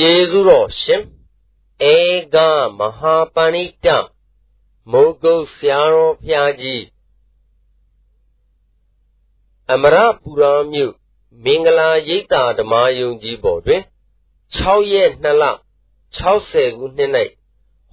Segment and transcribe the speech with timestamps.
[0.00, 1.02] ကျေးဇူးတော်ရှင်
[1.92, 1.96] ဧ
[2.34, 2.36] က
[2.78, 3.86] မဟာပဏိတ
[4.90, 6.84] မုဂုတ်ဆရာတော်ဖျားကြီး
[9.72, 10.94] အမရပူရာမြို့
[11.44, 13.82] မင်္ဂလာရိပ်သာဓမ္မယုံကြီးပေါ်တွင်
[14.56, 15.44] 6ရက်2လ
[16.18, 17.10] 60ခုနှစ်၌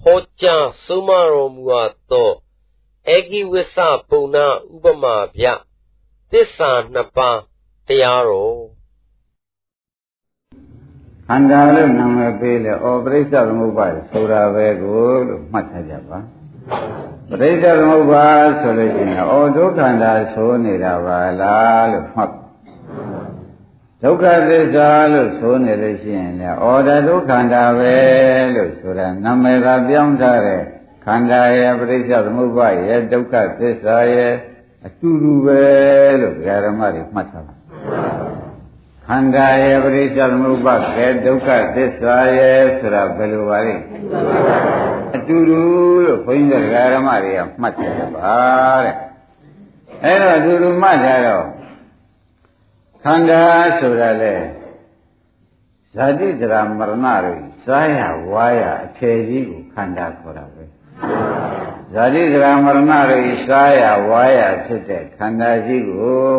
[0.02, 2.32] ဟောကြားဆုံးမတော်မူအပ်သော
[3.10, 3.80] အေကိဝိသ
[4.10, 5.46] ပုံနာဥပမာဗျ
[6.32, 7.40] သစ္စာနှစ်ပါး
[7.88, 8.75] တရားတော်
[11.30, 16.20] ခန္ဓာလို့နာမည်ပေးလေဩပရိစ္ဆေသမုပ္ပါဆိုတာပဲကိုလို့မှတ်ထားကြပါ
[17.30, 18.26] ပရိစ္ဆေသမုပ္ပါ
[18.60, 22.32] ဆိုလို့ရှိရင်ဩဒုက္ခန္တာဆိုနေတာပါလားလို့မှတ်
[24.04, 27.96] ဒုက္ခသစ္စာလို့ဆိုနေလို့ရှိရင်လည်းဩဒါဒုက္ခန္တာပဲ
[28.56, 30.62] လို့ဆိုတာနာမည်ကပြောင်းထားတဲ့
[31.06, 34.34] ခန္ဓာရဲ့ပရိစ္ဆေသမုပ္ပါရဲ့ဒုက္ခသစ္စာရဲ့
[34.86, 35.64] အတူတူပဲ
[36.22, 36.36] လို့
[36.66, 37.55] ဓမ္မတွေမှတ်ထားပါ
[39.10, 43.76] ခန္ဓာရဲ့ပရိစ္ဆေသမုပ္ပါကေဒုက္ခသစ္စာရဲ့ဆိုတာဘယ်လိုပါလဲ
[45.16, 45.62] အတူတူ
[46.06, 47.86] လို့ဘုန်းကြီးတို့ဓမ္မတွေကမှတ်ကြ
[48.16, 48.36] ပါ
[48.86, 48.96] တဲ့
[50.04, 51.46] အဲ့တော့အတူတူမှတ်ကြတော့
[53.04, 53.44] ခန္ဓာ
[53.80, 54.34] ဆိုတာလေ
[55.94, 57.36] ဇာတိဇရာမရဏတွေ
[57.66, 58.00] စားရ
[58.32, 60.64] ဝါရအထေကြီးကိုခန္ဓာခေါ်တာပဲ
[61.94, 62.80] ဇာတိဇရာမရဏ
[63.10, 66.30] တွေစားရဝါရဖြစ်တဲ့ခန္ဓာကြီးကို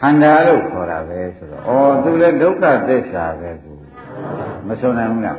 [0.00, 3.72] ခန္ဓာလို့ခေါ်တာပဲဆိုတော့ဩသူလည်းဒုက္ခသစ္စာပဲသူ
[4.66, 5.38] မဆုံးနိုင်ဘူးလား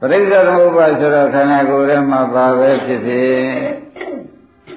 [0.00, 3.36] ပရိစ္ဆေသမုပ္ပါဆိုတော့ခန္ဓာကိုယ်ထဲမှာပါပဲဖြစ်ဖြစ်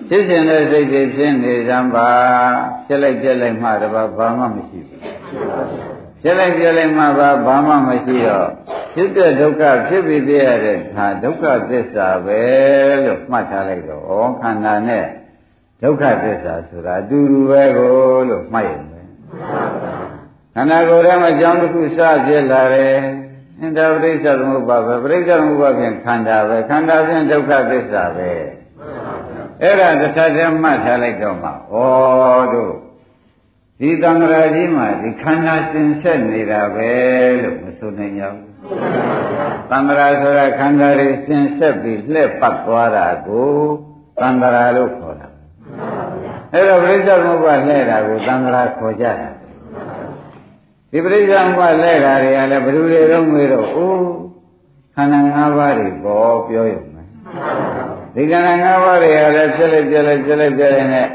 [0.08, 2.10] ဖြစ်စဉ်တဲ့စိတ်တွေဖြစ်နေကြပါ
[2.86, 5.00] ဖြစ်လိုက်ပြက်လိုက်မှတပါဘာမှမရှိဘူး
[6.22, 8.50] ဖြစ်လိုက်ပြက်လိုက်မှပါဘာမှမရှိတော့
[8.94, 12.42] ဖြစ်တဲ့ဒုက္ခဖြစ်ပြီးပြရတဲ့ဒါဒုက္ခသစ္စာပဲ
[13.06, 15.06] လို့မှတ်ထားလိုက်တော့ဩခန္ဓာနဲ့
[15.82, 17.90] ဒုက္ခသစ္စာဆိုတာအတူတူပဲကို
[18.30, 19.02] လို့မှတ်ရင်ပဲ
[20.56, 22.98] ခန္ဓာကိုယ်ထဲမှာကြောင်းတစ်ခုစဖြစ်လာတယ်
[23.60, 28.32] အင်္ဒပရိစ္ဆသမုပ္ပါပဲပရိစ္ဆသမုပ္ပါဖြင့်ခန္ဓာပဲခန္ဓာဖြင့်ဒုက္ခသစ္စာပဲ
[29.62, 31.54] အဲ့ဒါတစ်ခါတည်းမှတ်ထားလိုက်တော့မှဩ
[32.54, 32.74] တို့
[33.80, 36.90] ဒီသံဃာကြီးမှာဒီခန္ဓာစင်ဆက်နေတာပဲ
[37.42, 38.44] လို့မဆိုနိုင်ကြဘူး
[39.70, 43.50] သံဃာဆိုတာခန္ဓာတွေစင်ဆက်ပြီးလှည့်ပတ်သွားတာကို
[44.22, 45.25] သံဃာလို့ခေါ်တာ
[46.56, 49.30] အဲ့တော့ပရိစ္ဆေသမုပ္ပါလဲတာကိုသံဃာခေါ်ကြတာ
[50.92, 54.06] ဒီပရိစ္ဆေသမုပ္ပါလဲတာတွေကလည်းဘယ်သူတွေတော့ငွေတော့အိုး
[54.96, 57.02] ခန္ဓာ၅ပါးတွေပေါ်ပြောရုံပဲ
[58.16, 61.08] ဒီခန္ဓာ၅ပါးတွေကလည်းပြက်လိုက်ပြက်လိုက်ပြက်လိုက်ပြက်လိုက်နဲ့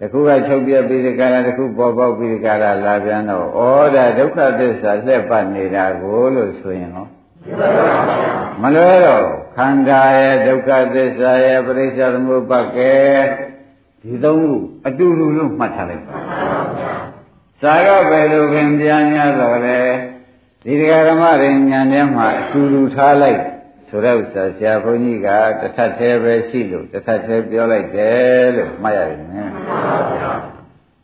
[0.00, 3.60] တခုကချုပ်ပြပြီးဒီကလာတခုပေါ်ပေါက်ပြီးဒီကလာလာပြန်တော့ဩ
[3.94, 7.06] ဒါဒုက္ခသစ္စာလှည့်ပတ်နေတာကိုလို့ဆိုရင်ဟော
[8.62, 9.24] မလွဲတော့
[9.56, 12.94] ခန္ဓာရဲ့ဒုက္ခသစ္စာရဲ့ပရိစ္ဆေသမုပ္ပါကဲ
[14.02, 14.52] ဒီသုံးခု
[14.86, 16.16] အတူတူလို့မှတ်ထားလိုက်ပါ
[17.60, 19.80] စာရပဲလို့ခင်ပြန်များတော့လေ
[20.64, 23.40] ဒီတရားဓမ္မတွေဉာဏ်ထဲမှာအတူတူထားလိုက်
[23.88, 25.28] ဆိုတဲ့ဥစ္စာဆရာဘုန်းကြီးက
[25.60, 29.20] တစ်ထပ်သေးပဲရှိလို့တစ်ထပ်သေးပြောလိုက်တယ်လို့မှတ်ရရင်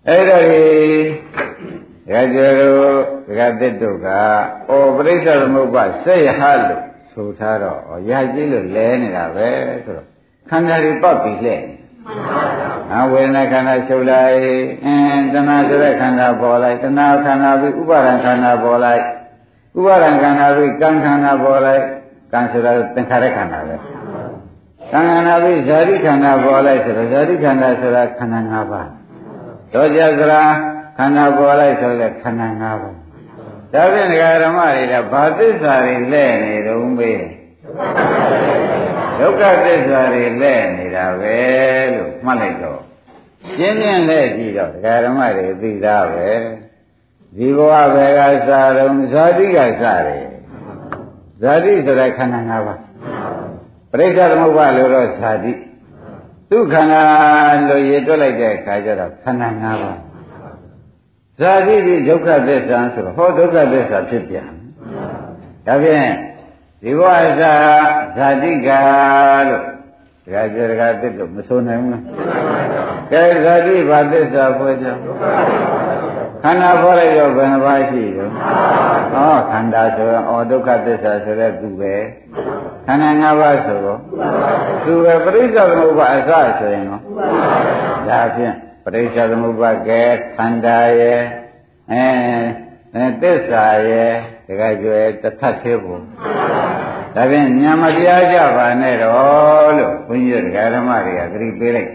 [0.09, 1.05] အဲ့ဒါကြီး
[2.07, 2.99] ဒကာကျော်တို့
[3.29, 9.49] ဒကာသစ်တို့ကဩပရိစ္ဆေသမုပ္ပါစေယဟလို့ဆိုထားတော့ဩရာကြီးလို့လဲနေတာပဲ
[9.85, 10.07] ဆိုတော့
[10.51, 11.63] ခန္ဓာတွေပတ်ပြီးလှဲ့
[12.95, 14.37] အဝေဒနာခန္ဓာချုပ်လိုက်
[14.85, 19.03] အင်းတဏှာဆိုတဲ့ခန္ဓာပေါ်လိုက်တဏှာခန္ဓာပြီးဥပါဒံခန္ဓာပေါ်လိုက်
[19.79, 21.83] ဥပါဒံခန္ဓာပြီးကံခန္ဓာပေါ်လိုက်
[22.33, 23.75] ကံဆိုတာသင်္ခါရခန္ဓာပဲ
[24.93, 28.89] ကံခန္ဓာပြီးဇာတိခန္ဓာပေါ်လိုက်ဆိုတော့ဇာတိခန္ဓာဆိုတာခန္ဓာ၅ပါး
[29.73, 30.43] သောကြစရာ
[30.99, 32.97] ခန္ဓာပေါ်လိုက်ဆိုလည်းခန္ဓာ၅ပါး
[33.73, 37.23] ဒါဖြင့်ဒကာဓမ္မတွေကဘာသစ္စာတွေလဲနေတုံးမေး
[39.21, 41.37] ဒုက္ခသစ္စာတွေလဲနေတာပဲ
[41.95, 42.81] လို့မှတ်လိုက်တော့
[43.57, 46.31] ရှင်းရှင်းလဲကြည့်တော့ဒကာဓမ္မတွေသိသားပဲ
[47.37, 50.27] ဒီဘဝဘယ်ကစတော့ဇာတိကစတယ်
[51.43, 52.81] ဇာတိဆိုတဲ့ခန္ဓာ၅ပါး
[53.91, 55.53] ပရိစ္ဆေသမုပ္ပါလို့တော့ဇာတိ
[56.51, 57.03] သူခန္ဓာ
[57.69, 59.99] လို့ရည်တွက်လိုက်တဲ့အခါကျတော့ခန္ဓာ၅ပါး
[61.41, 64.49] ဇာတိဒီဒုက္ခသစ္စာဆိုတော့ဟောဒုက္ခသစ္စာဖြစ်ပြန်
[65.67, 66.09] ဒါဖြင့်
[66.87, 67.55] ဒီဘဝဇာ
[68.17, 68.69] ဇာတိက
[69.49, 69.63] လို့
[70.25, 72.03] တခါကြတခါသစ်လို့မဆိုနိုင်ဘူးလား
[73.13, 74.87] ကဲဇာတိဘာသစ္စာဖွဲ့ကြ
[76.43, 78.29] ခန္ဓာဖွဲ့လိုက်တော့ဘယ်နှပါးရှိရော
[79.13, 81.95] ဟောခန္ဓာဆိုရင်ဩဒုက္ခသစ္စာဆိုတဲ့သူပဲ
[82.87, 84.01] ခန္ဓာ၅ပါးဆိုတော့
[84.85, 87.03] သူပဲပရိစ္ဆေသမုပ္ပါအစဆိုရင်တော့
[88.09, 88.55] ဒါဖြင့်
[88.85, 90.03] ပရိစ္ဆေသမုပ္ပါကဲ
[90.37, 91.21] ခန္ဓာရဲ့
[91.93, 94.13] အဲသစ္စာရဲ့
[94.49, 96.03] တခါကျွဲတထသေးဘူး
[97.17, 101.91] ဒါဖြင့်ညာမတရားကြပါနဲ့တော့လို့ဘုန်းကြီးတို့ဓမ္မတွေကသတိပေးလိုက်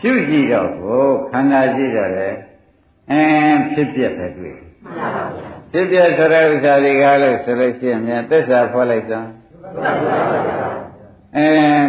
[0.00, 2.28] ရှုကြည့်တော့ကိုခန္ဓာရှိတော့လေ
[3.10, 3.22] အဲ
[3.72, 4.56] ဖြစ်ပြက်ပဲတွေ့
[5.72, 9.28] ဖြစ်ပြဆိုတဲ့ဥစ္စာတွေကလို့ဆိုလို့ရှိရင်မြန်သစ္စာဖော်လိုက်စမ်း
[11.36, 11.46] အဲ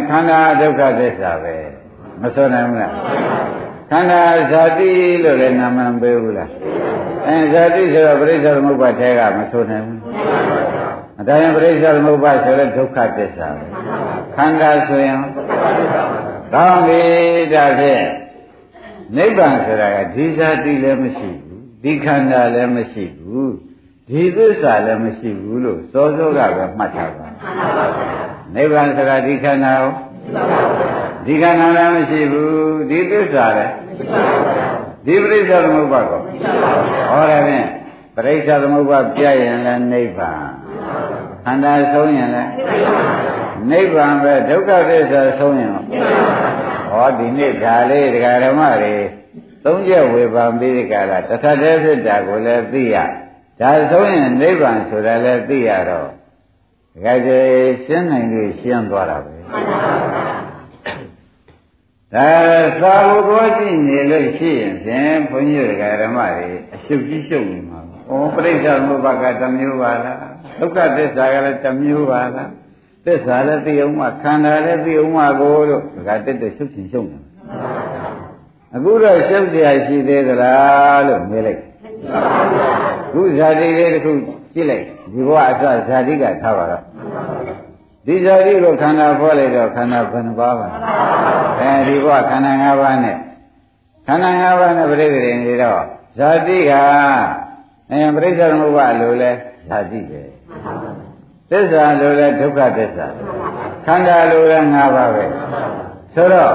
[0.08, 1.56] ခန္ဓာဒုက္ခသစ္စာပဲ
[2.20, 2.94] မဆိုနိုင်ဘူးလား
[3.90, 4.90] ခန္ဓာဇာတိ
[5.24, 6.50] လို့လည်းနာမည်ပေးဘူးလား
[7.26, 10.29] အဲဇာတိဆိုတော့ပရိစ္ဆေသမုပ္ပါထဲကမဆိုနိုင်ဘူး
[11.20, 13.64] အတိုင်းပရိစ္ဆေသမုပ္ပါဆိုတဲ့ဒုက္ခသစ္စာပဲ
[14.36, 15.18] ခန္ဓာဆိုရင်
[16.54, 17.02] ကောင်းပြီ
[17.54, 18.06] ဒါဖြင့်
[19.16, 23.54] နိဗ္ဗာန်ဆိုတာကဒီဇာတိလည်းမရှိဘူးဒီခန္ဓာလည်းမရှိဘူး
[24.08, 27.26] ဒီသစ္စာလည်းမရှိဘူးလို့စောစောကပဲမှတ်ထားပါ
[28.54, 29.92] နိဗ္ဗာန်ဆိုတာဒီခန္ဓာကို
[31.26, 33.74] ဒီခန္ဓာလည်းမရှိဘူးဒီသစ္စာလည်း
[35.06, 36.20] ဒီပရိစ္ဆေသမုပ္ပါကော
[37.10, 37.68] ဟောတယ်ဖြင့်
[38.16, 40.59] ပရိစ္ဆေသမုပ္ပါပြရင်လည်းနိဗ္ဗာန်
[41.44, 42.50] ခန္ဓာဆုံးရင်လည်း
[43.70, 45.70] နိဗ္ဗာန်ပဲဒုက္ခသစ္စာဆုံးရင်
[46.90, 48.96] ဟောဒီနေ့ဒါလေးဒကာဓမ္မတွေ
[49.64, 52.96] သုံးချက်ဝေဖန်ပြီးဒီကလာတထတည်းဖြစ်တာကိုလည်းသိရ
[53.60, 56.08] ဒါဆုံးရင်နိဗ္ဗာန်ဆိုတာလည်းသိရတော့
[56.94, 57.38] ဒကာကျေ
[57.84, 59.34] ရှင်းနိုင်လို့ရှင်းသွားတာပဲ
[62.14, 62.28] ဒါ
[62.82, 70.16] သာဝကောကြည့်နေလို့ရှိရင်ဖြင့်ဘုန်းကြီးတွေကဓမ္မတွေအရှုပ်ကြီးရှုပ်နေမှာ။ဩပရိစ္ဆေသမုပ္ပါကတစ်မျိုးပါလား။
[70.59, 72.49] ဒုက္ခသစ္စာကလည်းတစ်မျိုးပါလား။
[73.05, 77.19] သစ္စာလည်းသိအောင်မှခန္ဓာလည်းသိအောင်မှကိုလို့ဒါကတက်တက်ရှုပ်ချင်ရှုပ်နေ။
[78.75, 81.61] အခုတော့ရှုပ်เสียရှိသေးသလားလို့မေးလိုက်။
[83.13, 84.11] ခုဇာတိလေးတစ်ခု
[84.53, 84.83] ကြည့်လိုက်
[85.13, 86.83] ဒီဘဝအစဇာတိကထားပါတော့
[88.05, 90.67] ဒီဇာတိကိုခန္ဓာဖော်လိုက်တော့ခန္ဓာဘယ်နှပါးပါ
[91.59, 93.17] အဲဒီဘဝခန္ဓာ၅ပါးနဲ့
[94.07, 95.81] ခန္ဓာ၅ပါးနဲ့ပြိတ္တိနေတော့
[96.17, 96.71] ဇာတိက
[97.91, 99.31] အဲပြိစ္ဆာသမုပ္ပါလို့လဲ
[99.67, 100.21] ဇာတိပဲ
[101.50, 103.06] သစ္စာလို့လဲဒုက္ခသစ္စာ
[103.86, 105.24] ခန္ဓာလို့လဲ၅ပါးပဲ
[106.14, 106.54] ဆိုတော့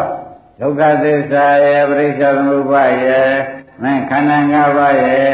[0.62, 3.30] ဒုက္ခသစ္စာရဲ့ပြိစ္ဆာသမုပ္ပါရဲ့
[3.82, 5.30] မင်းခန္ဓာ၅ပါးရဲ့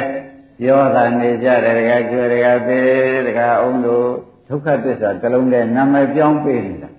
[0.59, 4.07] ပြောတာနေကြတယ်တကယ်ကျွဲတကယ်သေးတကယ်အောင်လို့
[4.47, 6.89] ဒုက္ခသစ္စာတစ်လုံးနဲ့နာမည်ပြောင်းပေးနေတာ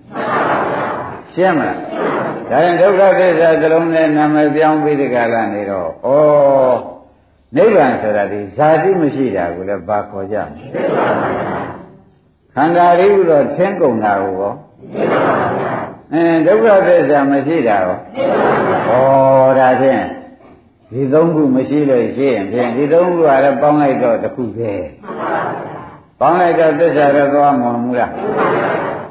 [1.33, 1.79] ရှင်းမလား
[2.49, 6.11] ဒါရင်ဒုက္ခသစ္စာတစ်လုံးနဲ့နာမည်ပြောင်းပြီးဒီကလာနေတော့ဩ
[7.55, 11.82] နိဗ္ဗာန်ဆိုတာဒီဇာတိမရှိတာကိုလည်းဘာခေါ်ကြမလဲ
[12.55, 14.53] ခန္ဓာရိဟုတော့ထင်းကုန်တာကိုရော
[16.13, 17.95] အင်းဒုက္ခသစ္စာမရှိတာရော
[18.89, 20.03] ဩဒါဖြင့်
[20.91, 24.73] ဒီသုံးခုမရှိလို့ရှိရင်ဖြင့်ဒီသုံးခုကလည်းပေါင်းလိုက်တော့တစ်ခုပဲ
[26.19, 28.11] ပေါင်းလိုက်တော့သစ္စာတော့သွားမှာမူလား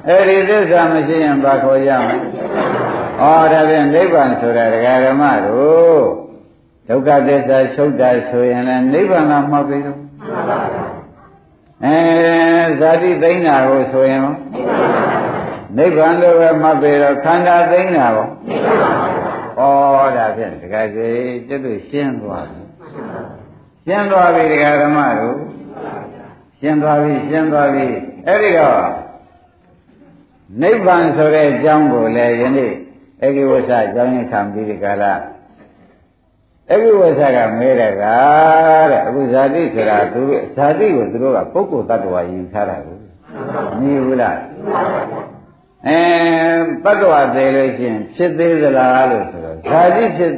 [0.08, 6.02] အဲ့ဒီသစ္စာမရှိရင်ဘာခေါ်ရမလဲဩဒါဖြင့်နိဗ္ဗာန်ဆိုတာဒကာဓမ္မတို့
[6.88, 9.98] ဒုက္ခသစ္စာချုပ်တာဆိုရင်လည်းနိဗ္ဗာန်ကမှတ်ပြီတော့
[11.84, 11.98] အဲ
[12.80, 14.20] ဇာတိသိမ့်တာကိုဆိုရင်
[15.76, 18.26] နိဗ္ဗာန်လို့ပဲမှတ်ပြီတော့ခန္ဓာသိမ့်တာကို
[19.58, 22.62] ဩဒါဖြင့်ဒကာကြီးကျွတ်ရှင်းသွားပြီ
[23.86, 25.38] ရှင်းသွားပြီဒကာဓမ္မတို့
[26.60, 27.86] ရှင်းသွားပြီရှင်းသွားပြီ
[28.26, 28.80] အဲ့ဒီတော့
[30.62, 32.72] နိဗ္ဗာန်ဆိုတဲ့အကြောင်းကိုလည်းယနေ့
[33.24, 35.12] အဂိဝဆအကြောင်းရခံပြီးဒီကလာ
[36.70, 38.04] အဂိဝဆကမဲတဲ့က
[38.90, 42.96] တဲ့အခုဇာတိဆိုတာသူတို့ဇာတိကိုသူတို့ကပုဂ္ဂိုလ်တ attva ယူထားတာကို
[43.80, 44.38] မြည်ဘူးလား
[45.88, 50.32] အဲတ attva သေးလို့ရှိရင်ဖြစ်သေးသလားလို့ဆိုတော့ဇာတိဖြစ်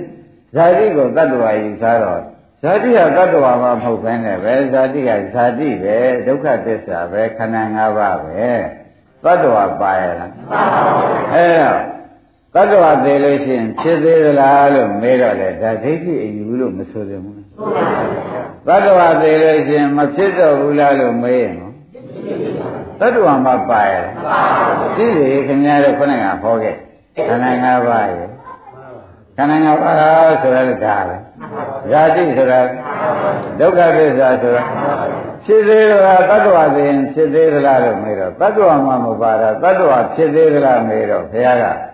[0.54, 2.20] ဇာတိကိုတ attva ယူထားတော့
[2.62, 8.42] ဇာတိကတ attva မှာမဟုတ်ဘဲနဲ့ပဲဇာတိကဇာတိပဲဒုက္ခသစ္စာပဲခန္ဓာ၅ပါးပဲ
[9.24, 11.93] တ attva ပါရလားပါ
[12.54, 17.36] ပါအဲတ attva သေးလို့ရှိရင်ဖြစ်သေးသလားလို့မေးတော့လေဒါဒိဋ္ဌိအယူလို့မဆိုသင့်ဘူး
[18.66, 21.54] တ attva သေးလို့ရှိရင်မဖြစ်တော့ဘူးလားလို့မေးရင်
[23.00, 24.40] တ attva မှာပါရလားပါ
[24.80, 26.74] ပါသိစေခင်ဗျားတို့ခုနကဟောခဲ့
[27.28, 28.28] ခန္ဓာ၅ပါးရဲ့
[29.36, 31.16] ခန္ဓာ၅ပါးဆိုရတဲ့ဒါပဲ
[31.90, 32.60] ဇာတိဆိုတာ
[33.58, 34.62] ဒုက္ခသစ္စာဆိုတာ
[35.44, 41.93] ဖြစ်သေးလားတ attva သိရင်ဖြစ်သေးသလားလို့မေးတော့တ attva မှမပါတာတ attva ဖြစ်သေးသလားမေးတော့ဘုရားက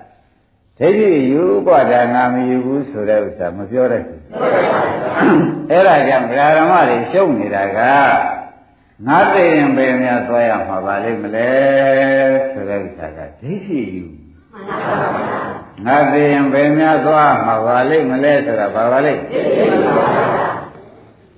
[0.81, 4.21] ဒိဋ္ဌိယူပွားတာငါမယူဘူးဆိုတဲ့ဥစ္စာမပြောတတ်ဘူး
[5.71, 7.79] အဲ့ဒါကြောင့်ဗြဟ္မတွေရှုပ်နေတာက
[9.07, 11.51] ငါသိရင်ပဲများသွားရမှာပါလိမ့်မလဲ
[12.51, 14.05] ဆိုတဲ့ဥစ္စာကဒိဋ္ဌိယူ
[15.87, 19.23] ငါသိရင်ပဲများသွားမှာပါလိမ့်မလဲဆိုတာဘာပါလိမ့်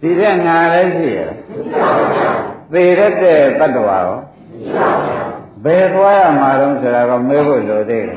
[0.00, 1.20] ဒီတဲ့ငါလည်းရှိရ
[2.72, 3.12] သေရတဲ့
[3.60, 4.08] တ attva ရော
[5.64, 8.16] ဘယ်သွားရမှာတော့ဆိုတာကမေးဖို့လိုသေးတယ်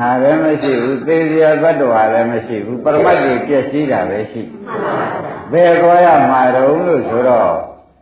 [0.00, 4.42] ငါလည်းမရှိဘူးသေစရာတ attva လည်းမရှိဘူးပရမတ်ကြီးပြည့်စည်တာပဲရှိ
[5.52, 7.52] ဘယ်သွားရမှာတော့လို့ဆိုတော့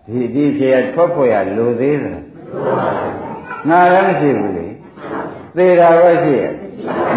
[0.07, 2.21] ဒီဒီဖြေထွက်ဖို့ရလိုသေးတယ်
[3.69, 4.67] ငါလည်းမရှိဘူးလေ
[5.57, 6.45] သေတာပဲရှိရ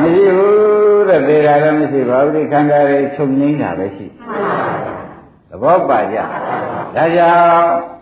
[0.02, 4.06] မရှိဘူးတဲ့သေတာလည်းမရှိပါဘူးဒီခန္ဓာတွေချုပ်ငိမ့်တာပဲရှိ
[5.50, 6.24] သဘောပါကြဩ
[6.96, 8.00] ဒါကြောင့်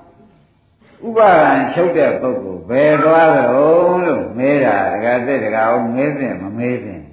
[1.07, 7.03] ဥပါဒံချုပ်တဲ့ပုဂ္ဂိုလ်ဘယ်သွားကြလို့လို့မေးတာဒကာသိဒကာအောင်မေးဖြင့်မမေးဖြင့်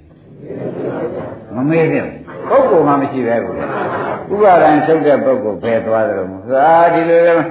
[1.55, 2.09] မမေးဖြင့်
[2.49, 3.57] ပုဂ္ဂိုလ်မှမရှိပဲဘူး
[4.33, 7.45] ဥပါဒံချုပ်တဲ့ပုဂ္ဂိုလ်ဘယ်သွားကြလို့သာဒီလိုလည်း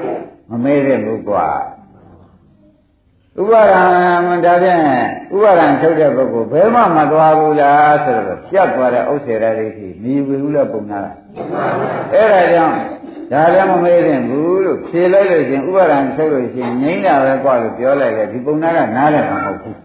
[0.50, 1.48] မမေးတဲ့ဘူးကွာ
[3.40, 3.80] ဥပါဒံ
[4.44, 4.80] ဒါဖြင့်
[5.34, 11.00] ဥပါဒံထုတ်တဲ့ပုဂ္ဂိုလ်ဘယ်မှမသွားဘူးလားဆိုတော့ပြတ်သွားတဲ့ဥစ္စေရဒိဋ္ဌိမြည်ဘူးလို့ပုံနာ
[12.12, 12.76] အဲ့ဒါကြောင့်
[13.31, 19.77] ဒါလည်းမမေးရင်ဘူးလို့ဖြေလိုက်လို့ရှင်ဥပါဒံထုတ်လို့ရှင်ငိမ့်တာပဲกว่าလို့ပြောလိုက်တယ်ဒီပုံနာကနားလည်းမဟုတ်ဘူး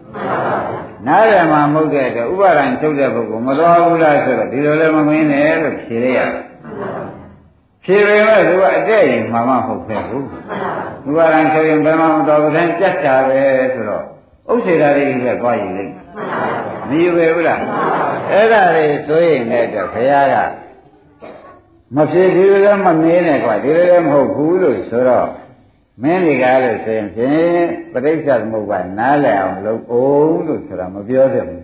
[1.07, 6.47] နားလည်းမဟုတ်တဲ့အတွက်ဥပါဒံထုတ်တဲ့ပုဂ္ဂိုလ်မသွားဘူးလားဆိုတော့ဒီလိုလည်းမမင်းနဲ့လို့ဖြေလိုက်ရတယ်
[7.83, 10.25] ဖြေပေမဲ့သူကအတဲ့ရင်မှမဟုတ်ပဲဘူး
[11.07, 13.41] ဥပါဒံထုတ်ရင်ဘယ်မှမတော်ဘူးတိုင်းပြတ်တာပဲ
[13.73, 14.03] ဆိုတော့
[14.51, 15.93] ဥစ္စေတာတွေလည်းသွားရင်လိမ့်
[16.89, 17.61] မယူပဲဘူးလား
[18.31, 20.35] အဲ့ဒါတွေဆိုရင်လည်းတော့ဘုရားက
[21.96, 25.28] မဖြစ်ဒီလိုလည်းမမင်းနဲ့ကွာဒီလိုလည်းမဟုတ်ဘူးလို့ဆိုတော့
[26.02, 31.60] မင်းတွေကလို့ဆိုရင်ဖြင့်ပရိစ္ဆေသမုပ္ပါနားလည်အောင်လုပ်အောင်လို့ဆိုတာမပြောပြဘူး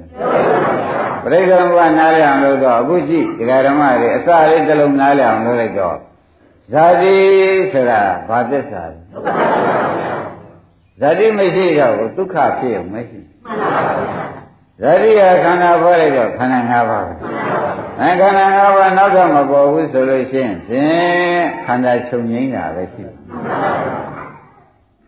[1.23, 5.97] ပရိစ္ဆေသမုပ္ပါနားလည်အောင်လုပ်တော့အခုကြည့်ဒကာဓမ္မတွေအစလေးတစ်လုံးနားလည်အောင်လုပ်လိုက်တော့
[6.73, 7.17] ဇာတိ
[7.73, 8.99] ဆိုတာဘာသစ္စာလဲ
[11.01, 13.21] ဇာတိမရှိတော့ဘူးဒုက္ခဖြစ်ရုံမရှိ
[14.81, 17.15] ဇာတိကခန္ဓာပေါ်လိုက်တော့ခန္ဓာ၅ပါးပဲ
[18.01, 23.15] အဲခန္ဓာ၅ပါးနောက်တော့မပေါ်ဘူးဆိုလို့ရှိရင်ဖြင့်ခန္ဓာချုပ်ငိမ့်တာပဲရှိတယ်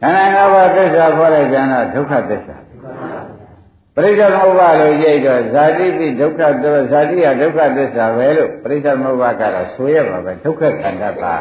[0.00, 2.56] ခန္ဓာ၅ပါးသစ္စာပေါ်လိုက်ကြတော့ဒုက္ခသစ္စာ
[3.94, 11.36] ပရိစ္ဆေသမုပ္ပါလို့ရိတ်တော့ဇာတိပိဒုက္ခတော့ဇာတိကဒုက္ခသစ္စာပဲလို့ပရိစ္ဆေသမုပ္ပါကတော့ဆိုရပါပဲဒုက္ခခန္ဓာပါ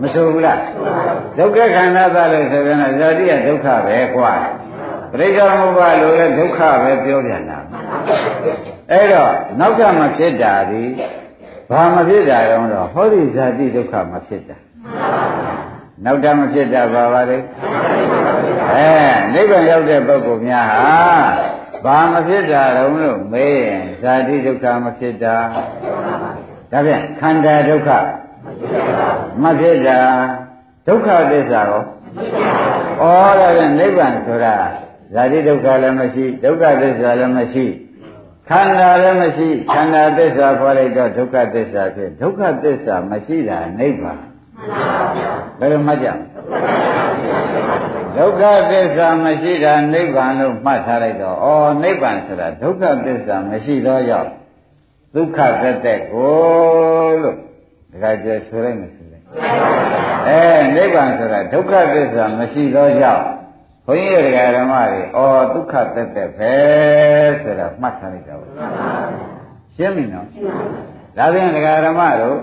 [0.00, 0.60] မဆိုဘူးလား
[1.38, 4.32] ဒုက္ခခန္ဓာပါလို့ဆိုရင်ဇာတိကဒုက္ခပဲကွာ
[5.12, 7.58] ပရိစ္ဆေသမုပ္ပါလို့လည်းဒုက္ခပဲပြောပြန်တာ
[8.90, 10.84] အဲ့တော့နောက်ကမဖြစ်တာဒီ
[11.70, 14.56] ဘာမဖြစ်တာတော့တော့ဟောဒီဇာတိဒုက္ခမဖြစ်တာ
[16.04, 17.38] နောက်တမဖြစ်တာဘာပါလဲ
[18.74, 18.90] အဲ
[19.32, 20.94] နိဗ္ဗာန်ရောက်တဲ့ပုဂ္ဂိုလ်များဟာ
[21.84, 25.36] ဘာမဖြစ်တာတော့လို့မေးရင်ဇာတိဒုက္ခမဖြစ်တာ
[26.70, 27.90] ဒါဖြင့်ခန္ဓာဒုက္ခ
[29.42, 29.98] မဖြစ်တာ
[30.86, 31.82] ဒုက္ခသစ္စာရော
[33.00, 34.54] ဩဒါဖြင့်နိဗ္ဗာန်ဆိုတာ
[35.14, 37.64] ဇာတိဒုက္ခလည်းမရှိဒုက္ခသစ္စာလည်းမရှိ
[38.50, 44.20] ခန္ဓာလည်းမရှိခန္ဓာသစ္စာခေါ်လိုက်တော့ဒုက္ခသစ္စာဖြစ်ဒုက္ခသစ္စာမရှိတာနိဗ္ဗာန်
[45.58, 46.08] ဘယ်လိုမှတ်ကြ
[48.16, 51.48] ဒုက္ခသစ္စာမရှိတာနိဗ္ဗာန်လို့မှတ်ထားလိုက်တော့ဩ
[51.82, 54.28] နိဗ္ဗာန်ဆိုတာဒုက္ခသစ္စာမရှိတော့ရောက်
[55.14, 57.36] ဒုက္ခသက်သက်ကိုလို့
[58.02, 59.24] ဒါကြကျဆိုလိုက်မဆိုလိုက်
[60.28, 60.42] အဲ
[60.76, 63.24] နိဗ္ဗာန်ဆိုတာဒုက္ခသစ္စာမရှိတော့ရောက်
[63.86, 66.54] ဘုန်းကြီးတွေကဓမ္မတွေဩဒုက္ခသက်သက်ပဲ
[67.42, 68.50] ဆိုတာမှတ်ထားလိုက်တာပေါ့
[69.76, 70.26] ရှင်းပြီနော်
[71.16, 72.38] ဒါပြန်ဒကာဓမ္မတို့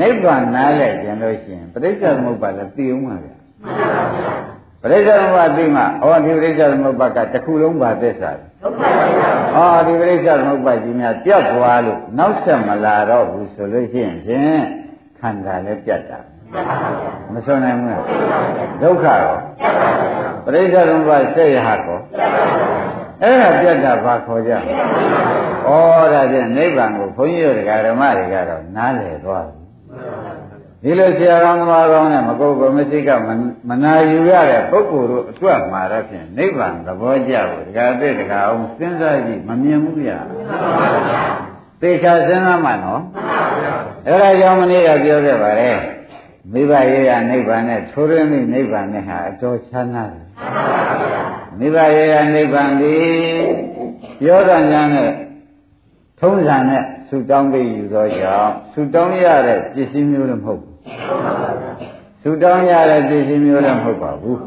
[0.00, 3.34] နိဗ္ဗာန်နားလဲကျင်လို့ရှိရင်ပဋိစ္စသမုပ္ပါဒ်လည်းသိအောင်ပါဗျာ
[4.82, 8.36] ပဋိစ္စသမုပ္ပါဒ်သိမှဩဒီပဋိစ္စသမုပ္ပါဒ်ကတစ်ခုလုံးပါသစ္စာဩ
[9.86, 14.62] ဒီပဋိစ္စသမုပ္ပါဒ်ကြီးများပြတ်သွားလို့နောက်ဆက်မလာတော့ဘူးဆိုလို့ရှိရင်ဖြင့်
[15.18, 16.20] ခန္ဓာလည်းပြတ်တာ
[17.32, 18.02] မစွန်နိုင်ဘူးလား
[18.82, 19.36] ဒုက္ခရော
[20.44, 21.98] ပရိစ္ဆေသမုပ္ပါစိတ်ရဟကော
[23.22, 24.56] အဲ့ဒါပြတ်တာဘာခေါ်ကြဩ
[26.12, 29.60] ဒါဖြင့်နိဗ္ဗာန်ကိုဘုန်းကြီးတို့ဓမ္မတွေကတော့နားလည်သွားပြီ
[30.82, 33.10] ဒီလိုဆရာကောင်းသမားကောင်းနဲ့မကုတ်ကမရှိက
[33.68, 40.18] မနာယူရတဲ့ပုဂ္ဂိုလ်တို့အတွက်မှာတော့ဖြင့်နိဗ္ဗာန်သဘောကျဖို့ဒကာသိဒကာအောင်စဉ်းစားကြည့်မမြင်ဘူးဗျာ
[41.80, 43.02] သေချာစဉ်းစားမှနော်
[44.06, 45.70] အဲ့ဒါကြောင့်မနေ့ကပြောခဲ့ပါလေ
[46.52, 50.26] မိဘရေးရနိဗ္ဗာန်နဲ့ထိုးရင်းမိနိဗ္ဗာန်နဲ့ဟာအတော်ချမ်းသာတယ်
[51.58, 52.94] မိဘရေးရနိဗ္ဗာန်ဒီ
[54.20, 55.10] ပြောတာညာနဲ့
[56.20, 60.76] ထုံးစံနဲ့ဆူတောင်းပေးယူသောကြောင့်ဆူတောင်းရတဲ့ပစ္စည်းမျိုးလည်းမဟုတ်ဘူး
[62.22, 64.40] ဆူတောင်းရတဲ့ပစ္စည်းမျိုးလည်းမဟုတ်ပါဘူး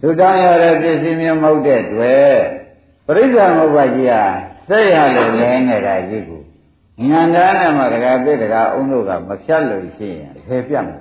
[0.00, 2.34] ဆူတောင်းရတဲ့ပစ္စည်းမျိုးမဟုတ်တဲ့တွေ့
[3.06, 4.22] ပရိစ္ဆာမုပ္ပါကြီးဟာ
[4.68, 6.39] စိတ်ရလို့လဲနေတာကြီးကို
[7.08, 10.98] ဉာဏ်သားနဲ့မှတကားပြတကားအုံတို့ကမဖြတ်လို့ရှိရင်ဖယ်ပြတ်မယ်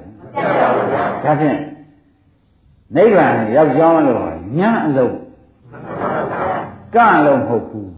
[1.24, 1.60] ဒါဖြင့်
[2.96, 4.20] နိဗ္ဗာန်ရောက်ကြောင်းလို့
[4.58, 5.18] ညံ့အလုံး
[6.96, 7.92] ကန့်လုံးမဟုတ်ဘူး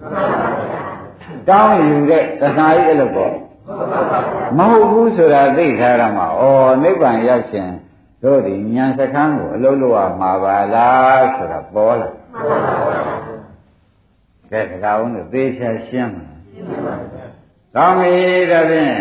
[1.50, 3.34] တောင်းယူတဲ့တဏှာကြီးအလုပ်ပေါ့
[4.58, 6.44] မဟုတ်ဘူးဆိုတာသိထားရမှာဩ
[6.84, 7.74] နိဗ္ဗာန်ရောက်ခြင်း
[8.24, 12.10] တို့ဒီဉာဏ်စခန်းကိုအလုပ်လုပ်ရမှာပါလားဆိုတာပေါ်လာ
[14.52, 16.26] ကဲတကားအောင်လို့သေချာရှင်းမှာ
[17.76, 18.14] ကောင်းပြီ
[18.52, 18.96] ဒါဖြင့်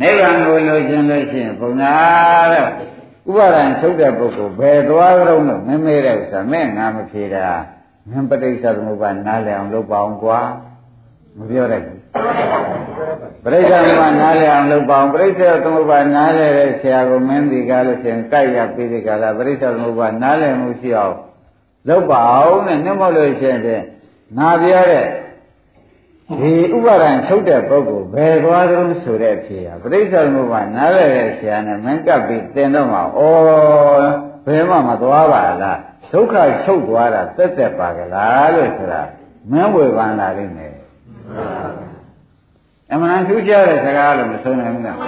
[0.00, 1.94] နိဗ္ဗာန်ကိုလိုချင်လို့ရှိရင်ဘုံနာ
[2.52, 2.70] တော့
[3.28, 7.46] ဥပါဒံချုပ်တဲ့ပုဂ္ဂိုလ်ဘယ်သွားကြုံလို့မမေ့တဲ့ဥစ္စာမဲ့ငါမဖြေတာ
[8.10, 10.40] ငင်ပဋိစ္စသမုပ္ပါနားလည်အောင်လုပ်ပါအောင်ကွာ
[11.38, 12.00] မပြောတတ်ဘူး
[13.44, 21.16] ပရိစ္ဆေသမုပ္ပါနားလည်အောင်လုပ်ပါအောင်ပရိစ္ဆေသမုပ္ပါနားလည်တဲ့ဆရာကိုမင်းဒီကားလို့ရှိရင်ကြိုက်ရပြီးဒီကားလားပရိစ္ဆေသမုပ္ပါနားလည်မှုရှိအောင်
[21.88, 23.84] လုပ်ပါအောင်နဲ့နှမလို့ရှိရင်ဖြင့်
[24.38, 25.06] နာပြရတဲ့
[26.30, 33.20] ဒီဥပါဒံချုပ်တဲ့ပုဂ္ဂိုလ်ဘယ်သွားသလုံးဆိုတဲ့အဖြေဟာပရိစ္ဆေသမုပ္ပါနားလည်တဲ့ဆရာနဲ့မင်းကပ်ပြီးသင်တော့မှာဩ
[34.46, 35.78] ဘယ်မှမသွားပါလား
[36.12, 39.02] ဒုက္ခချုပ်သွားတာတက်တက်ပါကလားလို့ဆိုတာ
[39.50, 40.74] မင်းဝေဖန်လာလိမ့်မယ်
[42.92, 44.98] အမှန်ထူးခြားတဲ့စကားလို့မဆုံးနိုင်ဘူးလား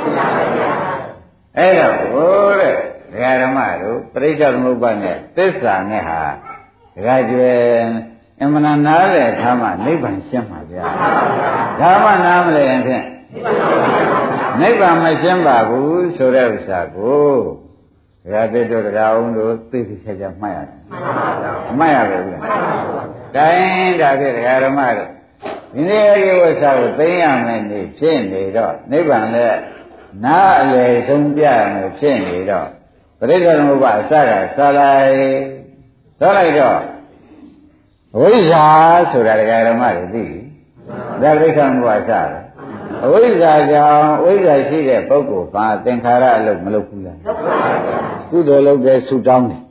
[1.59, 2.75] အဲ့တော့ဘိုးတဲ့
[3.13, 6.21] ဒကာဓမ္မတို့ပရိစ္ဆေသမုပ္ပါနဲ့သစ္စာနဲ့ဟာ
[6.97, 7.59] ဒကာကျွယ်
[8.43, 10.85] အမှန်နားတဲ့အခါမှနိဗ္ဗာန်ရှင်းမှာ ဗျာ
[11.81, 13.05] ဒါမှနားမလဲရင်ဖြင့်
[14.61, 17.33] နိဗ္ဗာန်မရှင်းပါဘူးဆိုတဲ့ဥစ္စာကို
[18.25, 20.79] ဒကာတိတို့ဒကာအောင်တို့သိသိချာချာမှတ်ရတယ်
[21.79, 22.39] မှတ်ရပဲဗျာ
[23.37, 25.11] တိုင်းဒါဖြင့်ဒကာဓမ္မတို့
[25.75, 29.59] ဒီနေ့အရေးဝဆာကိုသိရမယ်နေဖြစ်နေတော့နိဗ္ဗာန်လည်း
[30.25, 32.69] နားအလေဆုံးပြမယ်ဖြစ်နေတော့
[33.19, 35.13] ပရိစ္ဆေသမုပ္ပါအစကစလိုက်
[36.21, 36.81] သောလိုက်တော့
[38.15, 38.65] အဝိဇ္ဇာ
[39.11, 40.44] ဆိုတာဒကာဓမ္မတွေသိပြီ
[41.23, 42.45] ဒါပရိစ္ဆေသမုပ္ပါအစပဲ
[43.05, 47.19] အဝိဇ္ဇာကြောင့်အဝိဇ္ဇာရှိတဲ့ပုဂ္ဂိုလ်ကသင်္ခါရအလုပ်မလုပ်ဘူးလား
[48.31, 49.63] ကုသိုလ်လုပ်တဲ့ဆူတောင်းတယ်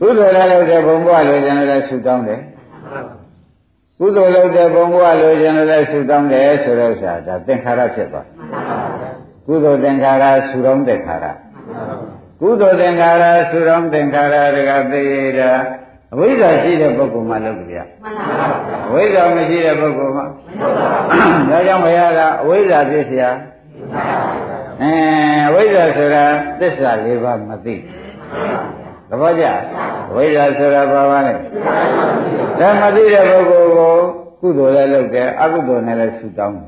[0.00, 2.40] ကုသိုလ်လည်းလုပ်တဲ့ဘုံဘဝလိုချင်လည်းဆူတောင်းတယ်
[3.98, 8.26] ကုသိုလ်လုပ်တဲ့ဘုံဘဝလိုချင်လည်းဆူတောင်းတယ်ဆိုတော့ဥစ္စာဒါသင်္ခါရဖြစ်သွား
[9.46, 11.26] ကုသိုလ်သင်္ခါရဆူတောင်းသင်္ခါရ
[12.40, 15.52] ကုသိုလ်သင်္ခါရဆူတောင်းသင်္ခါရတကသိရတာ
[16.13, 17.79] အဝိဇ္ဇာရှိတဲ့ပုဂ္ဂိုလ်မှလုပ်ကြရ
[18.87, 23.25] အဝိဇ္ဇာမရှိတဲ့ပုဂ္ဂိုလ်မှဒါကြောင့်ဘုရားကအဝိဇ္ဇာဖြစ်เสีย
[24.81, 24.91] အဲ
[25.47, 26.23] အဝိဇ္ဇာဆိုတာ
[26.59, 27.75] သစ္စာ၄ပါးမသိ
[29.09, 29.45] သဘောကျ
[30.11, 31.33] အဝိဇ္ဇာဆိုတာဘာပါလဲ
[32.59, 33.95] ဒါမသိတဲ့ပုဂ္ဂိုလ်ကို
[34.41, 36.65] ကုသိုလ်လည်းလုပ်တယ်အကုသိုလ်နဲ့လည်းဆူတောင်းတယ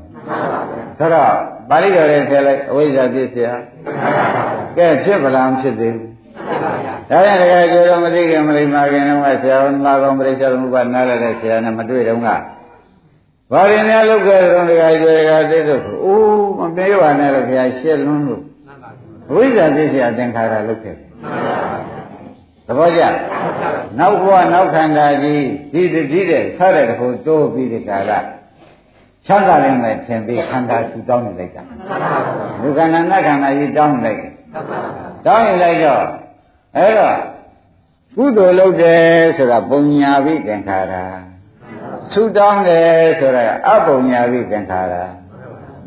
[0.98, 1.32] ဆိုတော့
[1.68, 3.50] ပါဠိတော်ရဲ့ထည့်လိုက်အဝိဇ္ဇာဖြစ်เสีย
[4.76, 6.09] ကဲဖြစ်ဗလားမဖြစ်သေးဘူး
[7.11, 12.27] ဒါကြောင့်တကယ်ကျိုးတော့မသိခင်မလိမ္မာခင်တော့ဆရာဝန်မကောင်ပရိစ္ဆေသမုပ္ပါနားလည်တဲ့ဆရာနဲ့မတွေ့တော့က
[13.51, 18.41] ဘာရင်များလောက်ခဲ့တော့တကယ်ကျိုးတကယ်သိတော့အိုးမပြေပါနဲ့လို့ခင်ဗျာရှက်လွန်းလို့
[19.33, 20.97] ဝိဇ္ဇာသိစရာသင်္ခါရလောက်ခဲ့သ
[22.77, 23.01] ဘောကျ
[23.99, 25.43] နောက်ဘဝနောက်ခန္ဓာကြီး
[25.73, 28.11] ဒီတည်းတဲ့ဆရတဲ့ခုတိုးပြီးဒီကာလ
[29.25, 31.63] ချမ်းသာလည်းမဲ့သင်ပြီးခန္ဓာစုတောင်းနေလိုက်တာ
[32.61, 34.19] လူခန္ဓာနတ်ခန္ဓာကြီးတောင်းနေလိုက်
[35.25, 36.03] တောင်းနေလိုက်တော့
[36.76, 37.18] အဲ့တော့
[38.16, 39.04] ကုသိုလ်လုပ်တယ်
[39.36, 40.94] ဆိုတာပုံညာပြီးသင်္ခါရ
[42.12, 44.94] သုတောင်းတယ်ဆိုတာအပုံညာပြီးသင်္ခါရ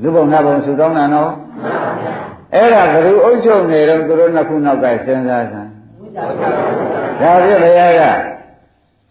[0.02, 1.32] လူပုံနာပုံသုတောင်းတာနော်
[2.56, 5.70] အဲ့ဒါဘယ်လိုအုပ်ချုပ်နေတော့သူတို့နှစ်ခုနောက်ကစဉ်းစားစမ်း
[7.22, 8.02] ဒါပြဘုရားက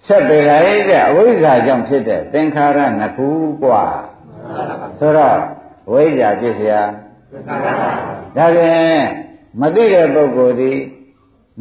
[0.07, 3.29] ဆက်ပေလိုက်တဲ့အဝိဇ္ဇာကြောင့်ဖြစ်တဲ့သင်္ခါရနှစ်ခု
[3.62, 3.85] กว่า
[4.99, 5.38] ဆိုတော့
[5.92, 6.75] ဝိဇ္ဇာဖြစ်เสีย
[8.37, 9.03] ဒါဖြင့်
[9.61, 10.73] မသိတဲ့ပုဂ္ဂိုလ်ဒီ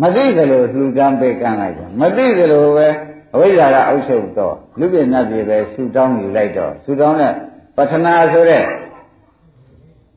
[0.01, 2.89] မသိသလိုလှူဒန်းပေးကမ်းလိုက်တယ်မသိသလိုပဲ
[3.35, 7.33] အဝိဇ္ဇာကအုပ်ချုပ်တော့လူပြည့်နတ်ပြည်ပဲဆူတောင်းယူလိုက်တော့ဆူတောင်းတဲ့
[7.77, 8.65] ပထနာဆိုတဲ့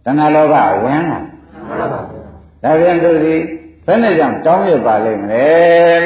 [0.05, 1.19] တဏှာလောဘဝင်လာ
[2.63, 3.35] ဒါပြန်သူဒီ
[3.85, 5.45] ဘယ်နဲ့ကြောင့်တောင်းရပါလိမ့်မလဲ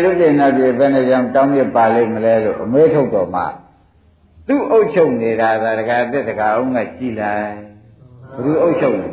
[0.04, 3.44] လူပြည့်နတ်ပြည်ဘယ်နဲ့ကြောင့်တောင်းရပါလိမ့်မလဲလို့အမေးထုတ်တော့မှ
[4.48, 7.52] သူ့အုပ်ချုပ်နေတာကတကယ်တက်တကအောင်ကကြည်လိုက်
[8.34, 9.10] ဘယ်သူအုပ်ချုပ်နေ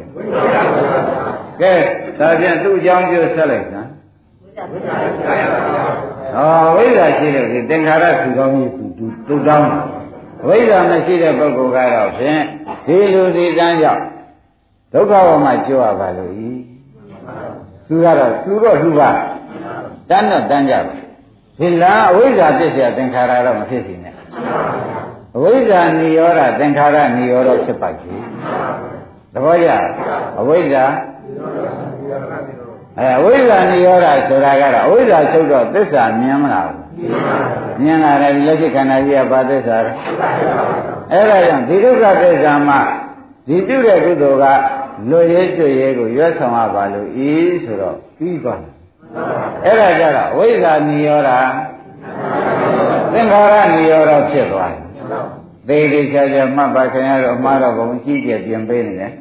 [1.61, 1.73] ကဲ
[2.19, 3.96] ဒါပြန်သူ့အကြောင်းကျဆက်လိုက်စမ်း
[4.57, 4.67] ဟော
[6.77, 8.85] ဝိဇ္ဇာရှိလို့ဒီသင်္ခါရဆူကောင်းကြီးဆူ
[9.27, 9.71] တူတောင်း
[10.47, 12.43] ဝိဇ္ဇာမရှိတဲ့ပုဂ္ဂိုလ်ကတော့ဖြင့်
[12.87, 14.05] ဒီလူဒီတန်းကြောင့်
[14.93, 16.51] ဒုက္ခဝမှာကြွရပါလို့ဤ
[17.87, 19.11] ဆူကတော့ဆူတော့လူပါ
[20.11, 20.95] တန်းတော့တန်းကြပါ
[21.59, 24.15] ဒီလားအဝိဇ္ဇာပြည့်စရာသင်္ခါရတော့မဖြစ်စီနဲ့
[25.37, 28.21] အဝိဇ္ဇာနိရောဓသင်္ခါရနိရောဓဖြစ်ပါကြီး
[29.33, 29.69] သဘောကျ
[30.41, 30.85] အဝိဇ္ဇာ
[31.27, 31.33] နိ
[32.11, 32.21] ရော
[32.63, 32.66] ဓ
[33.01, 36.71] အဲအဝိဇ္ဇာနိရောဓဆိုတာကတော့အဝိဇ္ဇာချုပ်တော့သစ္စာမြင်မလား
[37.83, 39.93] မြင်လာတယ်လက်ရှိခန္ဓာကြီးကဘာသစ္စာလဲ
[41.13, 42.81] အဲ့ဒါကြောင့်ဒီဒုက္ခသစ္စာမှာ
[43.49, 44.59] ဒီပြုတဲ့ကုသိုလ်
[45.05, 47.31] ကလွတ်ရဲကျွရဲကိုရွတ်ဆောင်ရပါလို့ဤ
[47.65, 48.73] ဆိုတော့ပြီးသွားတယ်
[49.65, 51.31] အဲ့ဒါကြတော့အဝိဇ္ဇာနိရောဓ
[53.13, 54.87] သင်္ခါရနိရောဓဖြစ်သွားတယ်
[55.69, 59.13] သေသေးချာချာမှတ်ပါခင်ရတော့အမှားတော့ဘုံကြည့်ကြပြင်ပေးနေတယ်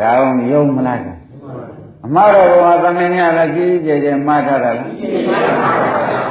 [0.00, 1.23] ဒါအောင်ယုံမလား
[2.04, 4.88] အမှားတော်ကသမင်းများလည်းကြီးကြီးကျယ်ကျယ်မှားထားတာလား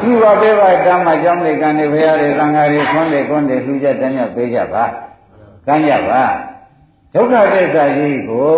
[0.02, 4.84] ဒီပါပေးပါတမ်းမှကြောင်းနေကနေဘုရားတွေသံဃာတွေခွန်းတွေခွန်းတွေလှူကြတန်းရပေးကြပါ
[5.68, 6.24] ကမ်းကြပါ
[7.14, 8.54] ဒုက္ခသစ္စာကြီးကို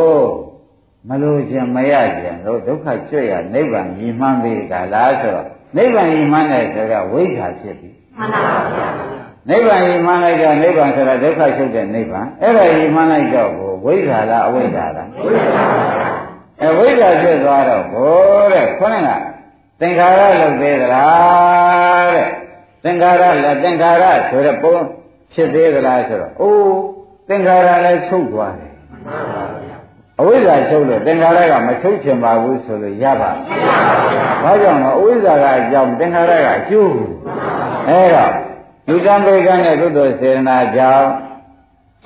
[1.09, 5.47] မလို့ခြင်းမရခြင်းတို့ဒုက္ခကျွတ်ရနိဗ္ဗာန်ရည်မှန်းပြီကလားဆိုတော့
[5.77, 8.41] နိဗ္ဗာန်ရည်မှန်းတယ်ဆိုတော့ဝိဇ္ဇာဖြစ်ပြီမှန်ပါ
[8.75, 8.89] ဗျာ
[9.49, 16.14] နိဗ္ဗာန်ကြီးမှန်းလိုက်တော့နိဗ္ဗာန်ဆိုတာဒုက္ခချုပ်တဲ့နိဗ္ဗာန်အဲ့ဒါကြီးမှန်းလိုက်တော့ကိုဝိဇ္ဇာလားအဝိဇ္ဇာလားဝိဇ္ဇာ
[16.61, 19.09] အဲဝိဇ္ဇာဖြစ်သွားတော့ဘိုးတဲ့ခေါင်းက
[19.79, 22.27] သင်္ခါရလုပ်သေးသလားတဲ့
[22.83, 24.75] သင်္ခါရလည်းသင်္ခါရဆိုတဲ့ပုံ
[25.33, 26.79] ဖြစ်သေးသလားဆိုတော့အိုး
[27.27, 28.71] သင်္ခါရလည်းချုပ်သွားတယ်
[30.19, 33.31] အဝိဇ္ဇာချုပ်လို့သင်္ခါရကမချုပ်ချင်ပါဘူးဆိုလို့ရပါ
[34.43, 36.93] ဘာကြောင့်လဲအဝိဇ္ဇာကအကြောင်းသင်္ခါရကအကျိုး
[37.89, 38.33] အဲတော့
[38.87, 41.07] လူတံပေကနဲ့ကုသိုလ်စေတနာကြောင့်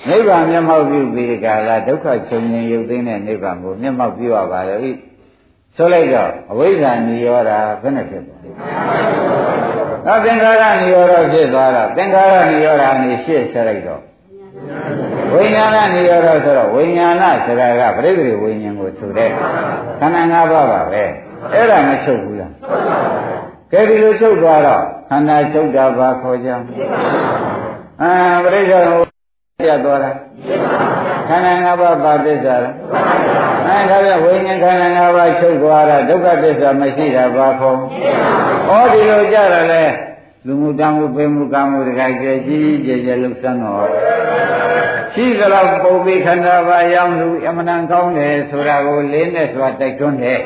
[0.08, 4.92] နိဗ္ဗာန်မျက်မှောက်ပြုပြီးကြလားဒုက္ခချုပ်ငြိမ်ရုပ်သိမ်းတဲ့နိဗ္ဗာန်ကိုမျက်မှောက်ပြုရပါလေဤ
[5.76, 8.52] ဆိုလိုက်တော့အဝိဇ္ဇာနိရောဓဘယ်နဲ့ဖြစ်သွားလဲ။
[10.06, 14.02] ဒါသင်္ခါရနိရောဓဖြစ်သွားတော့သင်္ခါရနိရောဓနေရှင်းဆက်လိုက်တော့
[15.34, 19.30] ဝိညာဏနိရောဓဆိုတော့ဝိညာဏဆိုတာကပရိသေဝိညာဉ်ကိုဆိုတဲ့
[20.00, 21.04] ခန္ဓာ၅ပါးပါပဲ။
[21.54, 22.52] အဲ့ဒါမချုပ်ဘူးလား။
[23.72, 26.50] ကဲဒီလိုချုပ်သွားတော့ခန္ဓာချုပ်တာဘာခေါ်ကြ။
[28.02, 28.12] အာ
[28.44, 29.09] ပရိသေဟို
[29.62, 30.12] ပြတ်သွားတာ
[31.28, 32.74] ခန္ဓာ၅ပါးပါသစ္စာလား
[33.68, 37.78] အဲဒါပြဝိညာဉ်ခန္ဓာ၅ပါးချုပ်သွားတာဒုက္ခသစ္စာမရှိတာဘာခေါ်
[38.70, 39.84] ဩဒီလိုကြရလဲ
[40.46, 43.88] လူမှုတမှုပေမှုကာမှုတခါကြည်ကြီးကြည်ကြည်လှုပ်ဆန်းတော့
[45.14, 50.42] ရှိသလောက်ပုံပြီးခန္ဓာပါရောက်လူအမှန်တန်ကောင်းတယ်ဆိုတာကိုလေးနဲ့စွာတိုက်တွန်းတယ်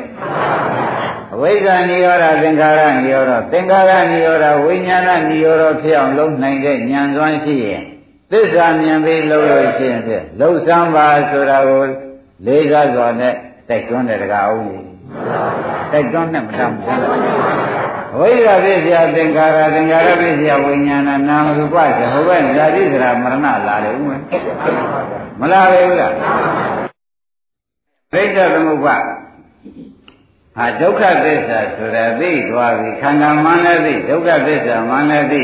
[1.34, 7.84] အဝိဇ္ဇာနိရောဓသင်္ခါရနိရောဓသင်္ခါရနိရောဓဝိညာဏနိရောဓဖြစ်အောင်လုပ်နိုင်တဲ့ဉာဏ်စွမ်းရှိရင်
[8.34, 11.84] သစ္စာမြင်ပြီးလှုပ်လို့ရှိရင်ဖြင့်လှုပ်ဆန်းပါဆိုတာကို
[12.46, 13.34] လေးစားစွာနဲ့
[13.70, 14.86] တိုက်တွန်းတဲ့တကားအောင်ကြီး
[15.92, 17.00] တိုက်တွန်းနဲ့မတမ်းဘူး
[18.20, 24.12] ဝိရပိစယသင်္ခါရသင်္ခါရပိစယဝိညာဏနာမရူပဆိုဟိုဘက်ဇာတိစရာမရဏလာတယ်ဦးမ
[25.40, 26.14] မလာပဲဘူးလား
[28.14, 28.96] ဒိဋ္ဌသမုပ္ပါ
[30.56, 35.44] ဟာဒုက္ခသစ္စာဆိုတာသိသွားပြီခန္ဓာမှန်လည်းသိဒုက္ခသစ္စာမှန်လည်းသိ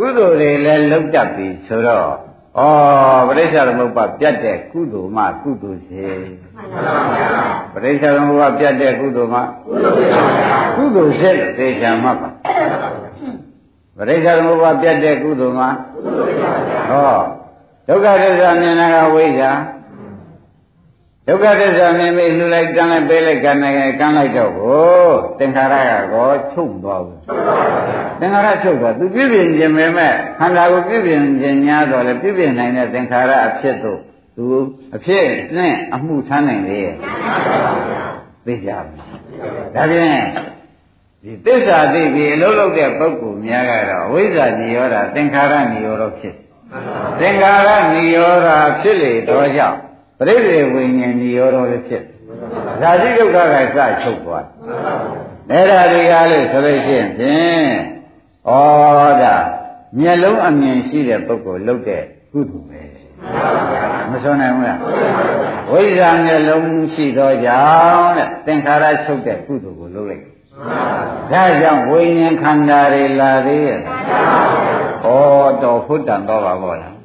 [0.00, 2.08] ကုသိုလ်တွေလည်းလုံးတတ်ပြီဆိုတော့
[2.58, 2.62] ဩ
[3.26, 6.06] ပရိစ္ဆာသမုပ္ပါပြတ်တဲ့ကုသိုလ်မှကုသိုလ်စေ
[7.72, 9.40] ပရိစ္ဆာသမုပ္ပါပြတ်တဲ့ကုသိုလ်မှ
[10.76, 12.30] ကုသိုလ်စေလို့သေချာမှတ်ပါ
[13.96, 15.66] ပရိစ္ဆာသမုပ္ပါပြတ်တဲ့ကုသိုလ်မှ
[16.90, 17.14] ဟော
[17.88, 19.50] ဒုက္ခသစ္စာမြင်တာကဝိဇ္ဇာ
[21.26, 27.20] ဒုက္ခသစ္စာမြင်ပြီးလှူလိုက်ကမ်းလိုက်ပေးလိုက်ကမ်းလိုက်ကမ်းလိုက်တော့ကိုသင်္ခါရကကောချုပ်သွားဘူး
[28.20, 34.00] သင်္ခါရချုပ်သွားသူပြည့်ပြည့်ခြင်းပဲမဲ့ခန္ဓာကိုပြည့်ပြည့်ခြင်းများတော့လေပြည့်ပြည့်နိုင်တဲ့သင်္ခါရအဖြစ်တို့
[34.36, 34.44] သူ
[34.96, 35.24] အဖြစ်
[35.56, 36.80] နဲ့အမှုထမ်းနိုင်လေ
[38.46, 38.78] သိကြပါ
[39.74, 40.22] ဒါဖြင့်
[41.22, 46.34] ဒီသစ္စာသိပြီးအလုံးလုံးတဲ့ပုဂ္ဂိုလ်များကတော့ဝိဇ္ဇာနိရောဓသင်္ခါရနိရောဓဖြစ်
[47.20, 48.48] သင်္ခါရနိရောဓ
[48.80, 49.78] ဖြစ်လေတော့ကြောင့်
[50.22, 52.02] ပရိသေဝိညာဉ်ဒီရောတော်လည်းဖြစ်
[52.80, 53.36] ဓာတိဒုက္ခ
[53.76, 54.46] ကစချုပ်သွား
[55.50, 57.70] အဲ့ဒါတွေကလို့ဆိုလို့ရှိရင်ဖြင့်
[58.48, 58.52] ဩ
[59.22, 59.36] ဒါ
[59.98, 62.02] မျက်လုံးအမြင်ရှိတဲ့ပုဂ္ဂိုလ်လုပ်တဲ့
[62.32, 62.82] ကုသိုလ်ပဲ
[64.10, 64.78] မစွနိုင်ဘူးလား
[65.70, 70.24] ဝိဇ္ဇာမျက်လုံးရှိသောကြောင့်တဲ့သင်္ခါရချုပ်တဲ့ကုသိုလ်ကိုလုပ်လိုက်
[71.32, 73.80] ဒါကြောင့်ဝိညာဉ်ခန္ဓာတွေလာသေးရဲ့ဩ
[75.62, 76.99] တော်ဖုတ္တန်တော့ပါဘောလား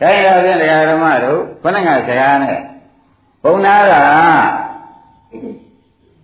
[0.00, 2.58] ဒါရဖြင့်တရားဓမ္မတို့ခொနကဆရာနဲ့
[3.42, 3.92] ဘုံနာက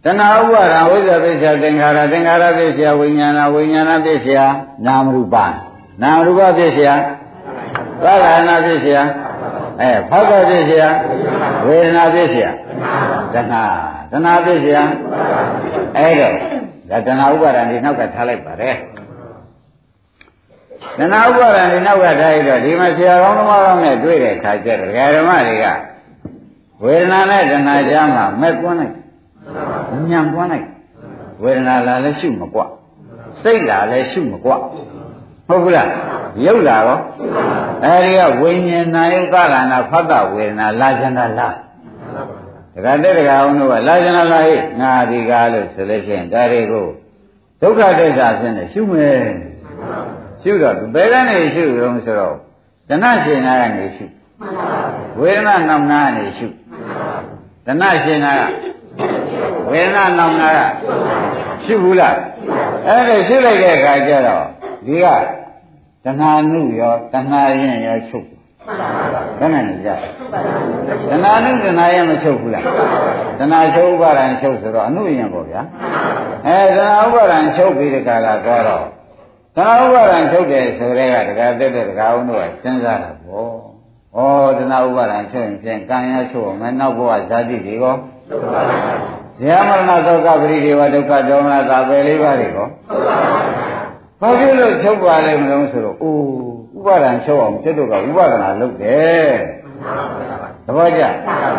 [0.05, 4.45] တဏှာဥပါဒဝိဇ္ဇာပိစ္ဆာသင်္ခါရသင်္ခါရပိစ္ဆာဝိညာဏဝိညာဏပိစ္ဆာ
[4.87, 5.37] နာမရူပ
[6.03, 6.93] နာမရူပပိစ္ဆာ
[8.03, 9.01] သာရဏပိစ္ဆာ
[9.81, 10.87] အဲဖောက်ပိစ္ဆာ
[11.67, 12.47] ဝေဒနာပိစ္ဆာ
[13.35, 13.65] တဏှာ
[14.11, 14.83] တဏှာပိစ္ဆာ
[15.97, 16.35] အဲ့တော့
[16.91, 18.77] ဒါတဏှာဥပါဒံဒီနောက်ကထားလိုက်ပါတယ်
[20.99, 25.67] တဏှာဥပါဒံဒီနောက်ကထားရတော့ဒီမှာဆရာကောင်းသမားကောင်းနဲ့တွေ့တဲ့ခါကျတော့ဒကာဓမ္မတွေက
[26.83, 28.95] ဝေဒနာနဲ့တဏှာကြားမှာမဲ့ကွန်းလိုက်
[30.11, 30.67] ညံကွန်းလိုက်
[31.43, 32.61] ဝေဒနာလာလည်းရှုမကွ
[33.43, 34.53] စိတ်လာလည်းရှုမကွ
[35.49, 35.89] ဟုတ်ဘူးလား
[36.45, 36.99] ရုပ်လာရော
[37.85, 41.55] အဲဒီကဝိညာဉ်နာယုကလာနာဖတ်တဝေဒနာလာချင်တာလား
[42.75, 46.87] ဒကာတဲ့ဒကာအောင်တို့ကလာချင်တာလားဟဲ့ငါဒီကားလို့ဆိုလို့ရှိရင်ဒါတွေကို
[47.61, 49.21] ဒုက္ခဒိဋ္ဌာဖြစ်နေရှုမယ်
[50.43, 52.37] ရှုတော့ဘယ်ကနေရှုရုံဆိုတော့
[52.89, 54.05] တဏှရှင်နာကနေရှု
[55.21, 56.47] ဝေဒနာနောင်နာကနေရှု
[57.67, 58.43] တဏှရှင်နာက
[59.71, 60.61] ဝေဒနာနောင်နာက
[61.65, 62.17] ရှုဘူးလား
[62.87, 64.45] အဲ့ဒါရှုလိုက်တဲ့အခါကျတော့
[64.87, 65.07] ဒီက
[66.05, 68.27] တဏှာနုရောတဏှာရင်ရောချုပ်
[69.39, 69.91] ဘယ်နဲ့လဲကြ
[71.11, 72.65] တဏှာနုတဏှာရင်မချုပ်ဘူးလား
[73.39, 75.63] တဏှာချုပ်ဥပါဒံချုပ်ဆိုတော့အနုရင်ပေါ့ဗျာ
[76.47, 79.00] အဲတဏှာဥပါဒံချုပ်ပြီးတဲ့ကာလတော့
[79.61, 83.53] တော့တဏှာဥပါဒံချုပ်တယ်ဆိုတဲ့ကတခါတက်တဲ့တခါအောင်တို့ကစဉ်းစားတာပေါ့
[84.17, 87.95] ဩတဏှာဥပါဒံချုပ်ရင်ဖြင့်ကံရချုပ်မယ်နောက်ဘဝဇာတိတွေရော
[89.45, 92.67] ဇာမရဏသောကပရိဒေဝဒုက္ခဒေါမနသာပဲလေးပါးတွေကော
[94.21, 96.23] ဘာဖြစ်လို့ချုပ်ပါလိမ့်မလို့ဆိုတော့အိုး
[96.77, 99.35] ဥပါဒံချုပ်အောင်ကျွတ်တို့ကဥပါဒနာလုပ်တယ်
[100.67, 101.03] သဘောကျ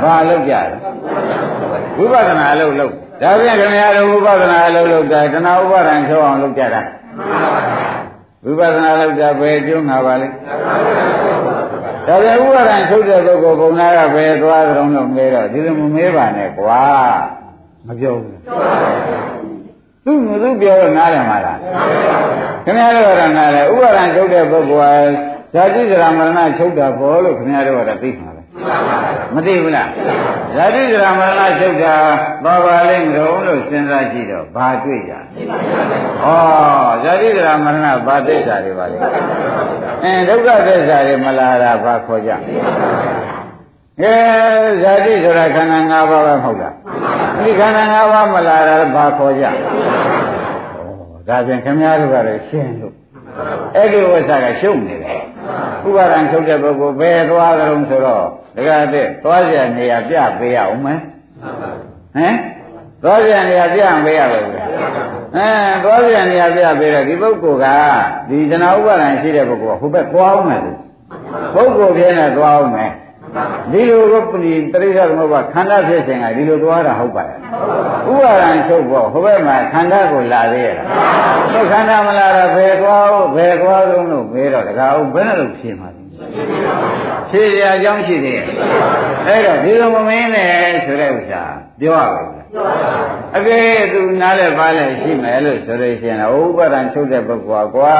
[0.03, 0.77] ဘာလုပ်ကြလဲ
[1.97, 6.81] ဝိပဿနာအလုပ်လုပ်ဒါပြန်ခင်ဗျားတို့ဝိပဿနာအလုပ်လုပ်တာတဏှာဥပါဒံချုပ်အောင်လုပ်ကြတာ
[8.45, 10.27] ဝိပဿနာလုပ်တာဘယ်ကျုံးမှာပါလဲ
[12.07, 16.83] ဒါပြန်ဥပါဒံချုပ်တဲ့ပုဂ္ဂိုလ်ဘုံနာကဘယ်သွားကြုံလို့မေးတော့ဒီလိုမမေးပါနဲ့ကွာ
[17.87, 18.39] မပြောဘူး
[20.05, 21.59] သူမသူပြောတော့နားရမှာလား
[22.65, 24.91] ခင်ဗျားတို့ကတော့နားတယ်ဥပါဒံချုပ်တဲ့ပုဂ္ဂိုလ်ဟာ
[25.53, 28.30] ဇာတိဇရာမရဏချုပ်တာဘောလို့ခင်ဗျားတို့ကတော့သိမှာ
[29.35, 29.89] မသိဘူးလား
[30.55, 31.95] ဇာတိဇရာမရဏချုပ်တာ
[32.43, 35.17] ဘာပါလိမ့်မလို့လို့စဉ်းစားကြည့်တော့ဘာတွေ့ကြဩ
[37.03, 38.97] ဇာတိဇရာမရဏဘာသစ္စာတွေပါလဲ
[40.03, 42.31] အင်းဒုက္ခသစ္စာတွေမလာတာဘာခေါ်ကြ
[44.01, 44.13] အဲ
[44.81, 46.73] ဇာတိဆိုတာခန္ဓာ၅ပါးပဲမဟုတ်လား
[47.39, 49.49] ဒီခန္ဓာ၅ပါးမလာတာဘာခေါ်ကြဩ
[51.27, 52.93] ဒါပြန်ခင်ဗျားတို့ကတော့ရှင်းလို့
[53.75, 55.21] အဲ့ဒီဝိသကရှုံနေတယ်
[55.87, 60.99] ဥပါဒံချုပ်တဲ့ပုဂ္ဂိုလ်ဘယ်သွားကြုံဆိုတော့ ဒကာတဲ့သွားကြနေရပြပေးရအောင်မယ်
[62.15, 62.35] ဟမ်
[63.03, 64.55] သွားကြနေရပြပေးရပါဘူး
[65.35, 65.49] အဲ
[65.83, 67.67] သွားကြနေရပြပေးတော့ဒီပုဂ္ဂိုလ်က
[68.29, 70.61] ဒီတဏှာဥပါဒံရှိတဲ့ပုဂ္ဂိုလ်ကဟိုဘက်သွားအောင်မယ်
[71.55, 72.91] ပုဂ္ဂိုလ်ပြင်းနဲ့သွားအောင်မယ်
[73.71, 77.37] ဒီလိုကပရိပရိသတ်သမုပ္ပါခန္ဓာဖြစ်ခြင်းကဒီလိုသွားတာဟုတ်ပါရဲ့
[78.11, 86.00] ဥပါဒံချုပ်ဖို့ဟိုဘက်မှာခန္ဓာကိုလာသေးရဲ့လားခန္ဓာမလာတော့ဘယ်သွားဘယ်သွားလုံးလို့မေးတော့တကားဘယ်နဲ့လို့ဖြေမှာလဲ
[87.29, 88.45] ဖြေရအကြောင်းရှိသေးရဲ့
[89.27, 91.43] အဲ့တော့ဒီလိုမမင်းနဲ့ဆိုတဲ့ဥစ္စာ
[91.79, 92.45] ပြောရပါမယ်
[93.37, 93.59] အကဲ
[93.93, 97.95] သူနားလဲပါလဲရှိမယ်လို့ဆိုလို့ရှိရင်ဥပါဒံချုပ်တဲ့ပုဂ္ဂိုလ်ကွာ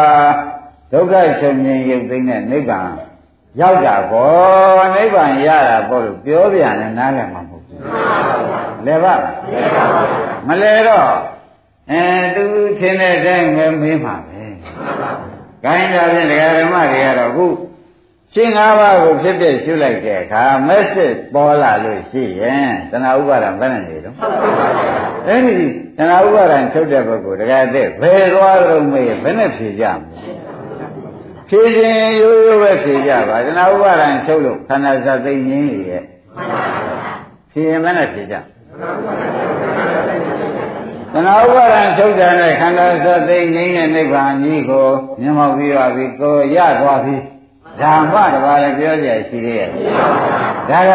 [0.91, 2.89] ဒုက္ခချုပ်မြင်ရုပ်သိမ်းတဲ့နိဗ္ဗာန်
[3.61, 7.79] ရောက်တာပေါ့နိဗ္ဗာန်ရတာပေါ့လို့ပြောပြန်လဲနားလည်မှာမဟုတ်ဘူး
[8.87, 9.13] လဲပါ
[10.47, 11.09] မလဲတော့
[11.91, 12.03] အဲ
[12.35, 12.45] သူ
[12.79, 14.43] ထင်တဲ့အတိုင်းပဲမေးမှာပဲ
[15.63, 17.45] ခိုင်းတာဖြင့်ဒကာဓမ္မတွေကတော့အခု
[18.35, 24.15] ရှင်း၅ပါးကိုဖြစ်ဖြစ်ရှုလိုက်တဲ့အခါ message ပေါ်လာလို့ရှိရင်တဏှာဥပါဒံဘယ်နဲ့နေတော့
[25.27, 25.55] အဲ့ဒီ
[25.97, 30.31] တဏှာဥပါဒံချုပ်တဲ့ပုဂ္ဂိုလ်တကယ်တည်းဘယ်သွားလို့မေးဘယ်နဲ့ဖြေကြမလဲ
[31.49, 36.03] ဖြေခြင်းရိုးရိုးပဲဖြေကြပါတဏှာဥပါဒံချုပ်လို့ခန္ဓာစသိငင်းရဲ့
[37.51, 38.39] ဖြေရင်ဘယ်နဲ့ဖြေကြတ
[41.25, 44.87] ဏှာဥပါဒံချုပ်တဲ့နဲ့ခန္ဓာစသိငင်းတဲ့နိဗ္ဗာန်ကြီးကို
[45.21, 47.15] မြင်မောက်ပြီးပါပြီကိုရသွားပြီ
[47.81, 49.69] ဓမ္မတပါးလည်းပြောကြရှိသေးရဲ့
[50.69, 50.93] ဒါက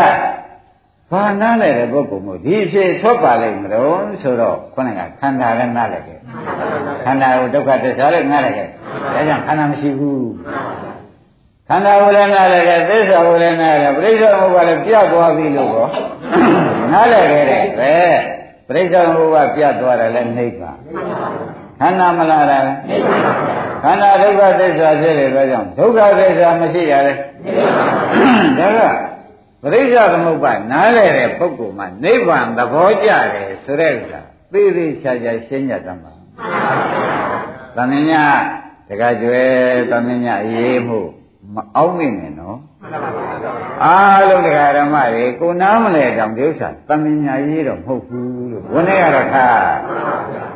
[1.10, 6.18] ဘာနားလဲတဲ့ပုဂ္ဂိုလ်မို့ဒီအဖြစ်ထွက်ပါလိမ့်မလို့ဆိုတော့ခုနကခန္ဓာလည်းနားလဲခဲ့
[7.04, 8.68] ခန္ဓာကိုဒုက္ခသစ္စာလည်းနားလဲခဲ့
[9.14, 10.30] ဒါကြောင့်ခန္ဓာမရှိဘူး
[11.68, 15.88] ခန္ဓာကိုလည်းနားလဲခဲ့သစ္စာကိုလည်းနားလဲပြိဿဘုရားလည်းပြတ်သွားပြီလို့ကော
[16.92, 17.94] နားလဲခဲ့တယ်ပဲ
[18.68, 20.78] ပြိဿဘုရားပြတ်သွားတယ်လည်းနိဗ္ဗာန်
[21.80, 23.34] ခန္ဓာမလာတာနိဗ္ဗာန်
[23.82, 27.12] ခန္ဓာဒုက္ခသစ္စာဖြစ်တယ်တော့ကြောင့်ဒုက္ခသစ္စာမရှိရလေ
[28.58, 28.80] ဒါက
[29.62, 34.20] ပရိစ္ဆသမုပ္ပါနားလဲတဲ့ပုဂ္ဂိုလ်မှာနိဗ္ဗာန်သဘောကျတယ်ဆိုတဲ့ဥစ္စာ
[34.52, 36.12] သိသိချာချာရှင်းရတတ်မှာ
[37.76, 38.24] သမင်ညာ
[38.88, 39.50] တကကြွယ်
[39.90, 41.00] သမင်ညာရေးမှု
[41.54, 42.58] မအောင်မိနဲ့နော်
[43.84, 50.55] အားလုံးတရားဓမ္မတွေကိုနားမလဲတောင်ဒီဥစ္စာသမင်ညာရေးတော့မဟုတ်ဘူးလို့ဘုန်းကြီးကတော့ထား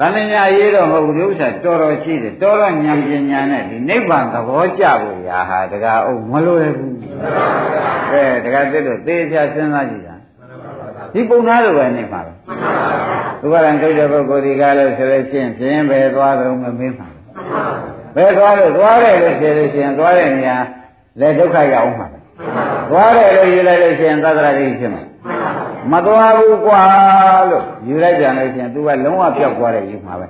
[0.00, 6.96] သမင်ညာရေးတော့မဟုတ်ဘူးဒီဥစ္စာတော်တော်ရှိတယ်တော်တော်ဉာဏ်ပညာနဲ့ဒီနိဗ္ဗာန်သဘောကျဖို့ရာဟာတကားအောင်မလွယ်ဘူး
[8.12, 10.16] အဲတကားတက်တော့သေချာစဉ်းစားကြည့်တာ
[11.12, 12.36] ဒီပုံသားလိုပဲနေပါလား
[13.40, 17.08] သူကလည်းထုတ်တဲ့ပုဂ္ဂိုလ်ဒီကားလို့ဆိုလို့ရှိရင်ဖြင်းပဲသွားတော့မမင်းပါ
[18.16, 20.56] ဘယ်သွားလို့သွားတယ်လို့ဆိုလို့ရှိရင်သွားတဲ့နေရာ
[21.20, 22.06] လက်ဒုက္ခရောက်အောင်ပါ
[22.90, 25.02] သွားတယ်လို့ယူလိုက်လို့ရှိရင်သတ္တရာတိဖြစ်မှာ
[25.92, 26.82] မသွားဘူးကွာ
[27.50, 30.26] လို့ယူလိုက်ပြန်လို့ရှိရင် तू ကလုံးဝပျောက်သွားတယ်ယူမှာပဲ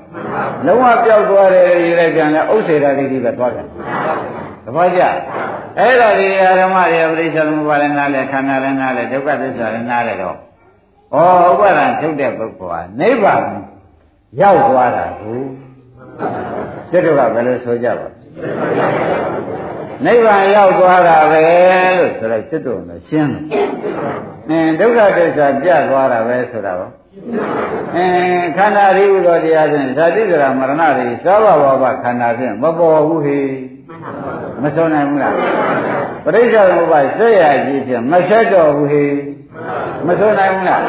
[0.67, 3.67] လုံးဝပျောက်သွားတယ်ယူလိုက်ပြန်လဲဥစ္စေတာတိတိပဲသွားတယ်
[4.65, 5.03] သဘောကျ
[5.79, 11.19] အဲ့တော့ဒီအာရမတွေပရိစ္ဆေသမုပ္ပါဒနာလဲခန္ဓာလဲနားလဲဒုက္ခသစ္စာလဲနားလဲတော့ဩ
[11.51, 13.43] ဥပါဒံထုတ်တဲ့ပုဂ္ဂိုလ်ဟာနိဗ္ဗာန်
[14.41, 15.41] ရောက်သွားတာကို
[16.91, 18.09] ကျွတ်တို့ကဘယ်လိုဆိုကြပါ
[20.07, 21.41] နိဗ္ဗာန်ရောက်သွားတာပဲ
[21.99, 23.43] လို့ဆိုတော့ကျွတ်တို့လည်းရှင်းတယ်
[24.51, 26.89] အင်းဒုက္ခသစ္စာပြတ်သွားတာပဲဆိုတာပါ
[27.97, 33.41] အင်းခန္ဓာရိဥသောတရားဖြင့်ဇာတိကရာမရဏတွေသောဘဝဘခန္ဓာဖြင့်မပေါ်ဘူးဟေ
[34.63, 35.35] မဆုံးနိုင်ဘူးလား
[36.25, 39.05] ပရိစ္ဆေသမုပ္ပါဆက်ရကြီးဖြင့်မဆက်တော့ဘူးဟေ
[40.07, 40.83] မဆုံးနိုင်ဘူးလား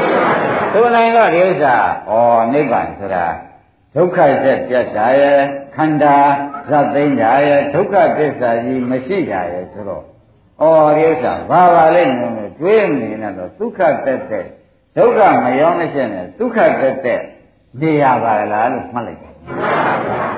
[0.73, 1.75] ဆိုနိုင်တော့ဒီဥစ္စာ
[2.09, 2.13] ဩ
[2.53, 3.25] နိဗ္ဗာန်ဆိုတာ
[3.95, 5.39] ဒုက္ခသက်ပြတ်တာရဲ့
[5.75, 6.17] ခန္ဓာ
[6.69, 10.03] ဇတ်သိမ့်တာရဲ့ဒုက္ခသစ္စာကြီးမရှိတာရဲ့ဆိုတော့
[10.61, 10.65] ဩ
[10.97, 14.47] ဒီဥစ္စာဘာပါလိမ့်မယ်တွေးနေနေတော့ဒုက္ခသက်သက်
[14.97, 17.21] ဒုက္ခမရောမရှိနဲ့ဒုက္ခသက်သက်
[17.81, 19.33] နေရပါလားလို့မှတ်လိုက်တယ်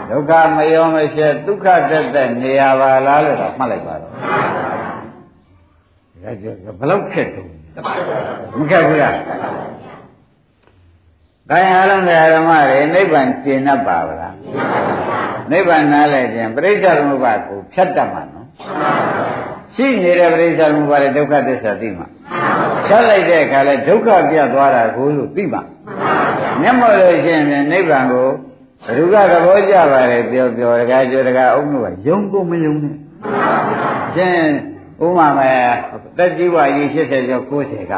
[0.09, 4.11] ဒုက္ခမယောမရှက်ဒုက္ခတက်တက်နေရပါလားလို့တော့မှတ်လိုက်ပါတော့
[6.23, 7.49] ဒါကြောင့်ဘယ်လောက်ခက်တုံး
[8.57, 9.15] မခက်ဘူးလား
[11.49, 14.35] တိုင်းအားလုံးတရားဓမ္မတွေနိဗ္ဗာန်ကျင့်납ပါဗလား
[15.51, 18.47] နိဗ္ဗာန်နားလဲခြင်းပရိစ္ဆေသမုပ္ပါကိုဖြတ်တတ်မှာနော်
[19.75, 22.07] ရှိနေတဲ့ပရိစ္ဆေသမုပ္ပါရဲ့ဒုက္ခသစ္စာသိမှာ
[22.87, 25.61] ဖြတ်လိုက်တဲ့အခါလဲဒုက္ခပြတ်သွားတာကိုလို့သိမှာ
[26.61, 28.27] မျက်မှောက်လို့ရှိရင်နိဗ္ဗာန်ကို
[28.95, 32.95] ဘုရားသဘောကျပါတယ်ပြောပြောတကားကြတကားအုံးလို့ကယုံကိုမယုံနဲ့
[34.15, 34.35] ရှင်
[35.05, 35.57] ဥမာမဲ့
[36.17, 37.93] တက်ကြီးဝရေ80ကျော်90က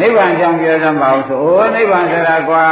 [0.00, 2.64] နိဗ္ဗာန်ကြောင့်ပြောစမ်းပါအောင်ဆိုအိုးနိဗ္ဗာန်ဆိုတာကွာ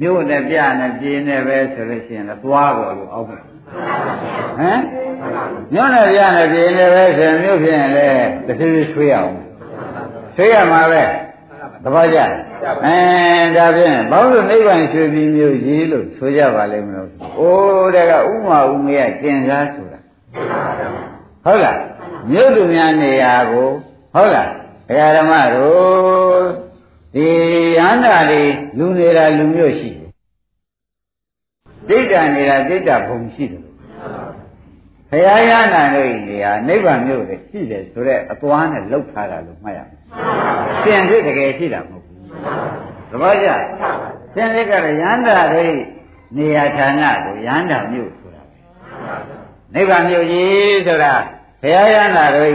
[0.00, 3.38] မြို့နဲ့ပြနဲ့ပြင်းနဲ့ပဲဆိုလို့ရှိရင်လည်းသွားပေါ်လို့အောက်မှာ
[4.58, 4.80] ဟမ်
[5.72, 9.34] မြို့နဲ့ပြနဲ့ပြင်းနဲ့ပဲဆိုရင်မြို့ဖြစ်ရင်လည်းတစ်စီးဆွေးအောင်
[10.36, 11.04] ဆွေးရမှာပဲ
[11.84, 12.98] သဘောကျအဲ
[13.56, 20.00] ဒါဖြင့်ဘောင်းလို့နိဗ္ဗာန်ရွှေပြည်မြို့ကြီးလို့ဆိုကြပါလိမ့်မလို့အိုးတဲ့ကဥမာဥမရကျင်စားဆိုတာ
[21.44, 21.78] ဟုတ်လား
[22.30, 23.68] မြို့သူများနေရာကို
[24.14, 24.50] ဟုတ်လား
[24.88, 26.44] ဒကာဓမ္မတို့
[27.14, 27.28] ဒီ
[27.78, 28.42] ဟန္တာတွေ
[28.78, 30.10] လူနေတာလူမျိုးရှိတယ်
[31.88, 33.65] ဒိဋ္ဌာနေတာဒိဋ္ဌဘုံရှိတယ်
[35.10, 40.00] ဘုရားရဟန္တာတို့နေရာနိဗ္ဗာန်မြို့တွေရှိတယ်ဆိုတော့အသွားနဲ့လှုပ်ထားတာလို့မှတ်ရမယ်။
[40.84, 42.18] သင်စစ်တကယ်ရှိတာမဟုတ်ဘူး။
[43.10, 43.48] သဘောကျ။
[44.34, 45.66] သင်စစ်ကတော့ရဟန္တာတွေ
[46.36, 48.58] နေရာဌာနကိုရဟန္တာမြို့ဆိုတာပဲ။
[49.74, 51.14] နိဗ္ဗာန်မြို့ကြီးဆိုတာ
[51.62, 52.54] ဘုရားရဟန္တာတို့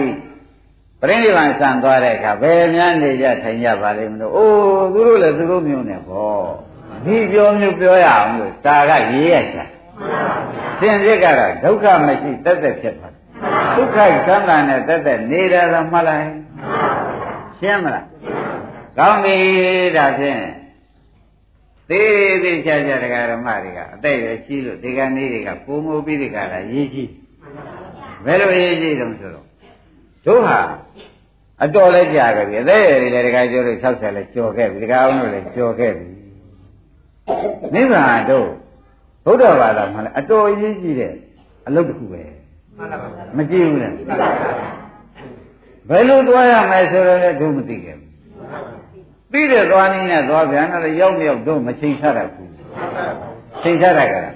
[1.02, 6.36] ပြိဋိဘံဆံသွားတဲ့အခါဘယ်များနေကြထိုင်ကြပါလိမ့်မလို့အိုးသူတို့လည်းသူတို့မျိုးနဲ့ဟော
[7.06, 9.66] ဒီပြောမျိုးပြောရအောင်လို့တာကရေးရချာ
[10.80, 13.14] စင်စစ်ကတော့ဒုက္ခမရှိတက်တက်ဖြစ်သွား
[13.78, 16.28] ဒုက္ခချမ်းသာနဲ့တက်တက်နေတာတော့မှတ်လိုက်
[17.60, 18.06] ရှင်းမလား
[18.98, 19.36] ကောင်းပြီ
[19.98, 20.42] ဒါဖြင့်
[21.90, 27.10] သေးသေးချာချာတရားဓမ္မတွေကအသက်ရွယ်ကြီးလို့ဒီကနေ့တွေကပုံမှုပြီးဒီကလာရေးကြီး
[28.26, 29.48] ဘယ်လိုရေးကြီးတုံးဆိုတော့
[30.26, 30.60] တို့ဟာ
[31.64, 36.06] အတော်လည်းကြာခဲ့ပြီအသက်ရည်လည်းတခါကျော်လို့60လည်းကျော်ခဲ့ပြီတခါအောင်လို့လည်းကျော်ခဲ့ပြီ
[37.74, 38.48] နိဗ္ဗာန်တို့
[39.26, 41.14] ဘုရားဘာသာမှလည်းအတော်အရေးကြီးတဲ့
[41.68, 42.22] အလုပ်တစ်ခုပဲ
[42.78, 43.08] မှန်ပါပါ
[43.38, 43.94] မကြည့်ဘူးလား
[45.90, 48.10] ဘယ်လိုသွားရမလဲဆိုတော့လည်းတို့မသိခဲ့ဘူး
[49.32, 52.52] ပြီးတဲ့သွားနည်းနဲ့သွားပြန်တော့ရောက်မရောက်တော့မချိန်ချတတ်ဘူး
[53.64, 54.30] ချိန်ချတတ်ကြတာ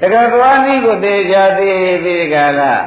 [0.00, 2.84] တကယ်သွားနည်းကိုသေချာသေးပြီးကြလား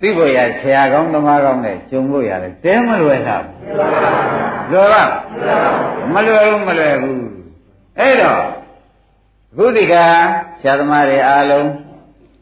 [0.00, 3.36] သိဖို့ရဆရာကောင်းသမားကောင်းနဲ့ကျုံဖို့ရတယ်တဲမလွယ်တာ
[4.70, 5.02] လွယ်ပါ
[6.14, 7.22] မလွယ်ဘူးမလွယ်ဘူး
[7.98, 8.59] အဲ့တော့
[9.52, 9.94] အခုဒီက
[10.60, 11.68] ဆရာသမားတွေအားလုံး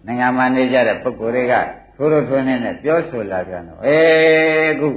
[0.06, 1.54] နိုင်ငံမှာနေကြတဲ့ပုဂ္ဂိုလ်တွေက
[1.96, 4.88] ထိုးထိုးထွန်းနေနဲ့ပြောဆိုလာပြန်တော့အေးအခု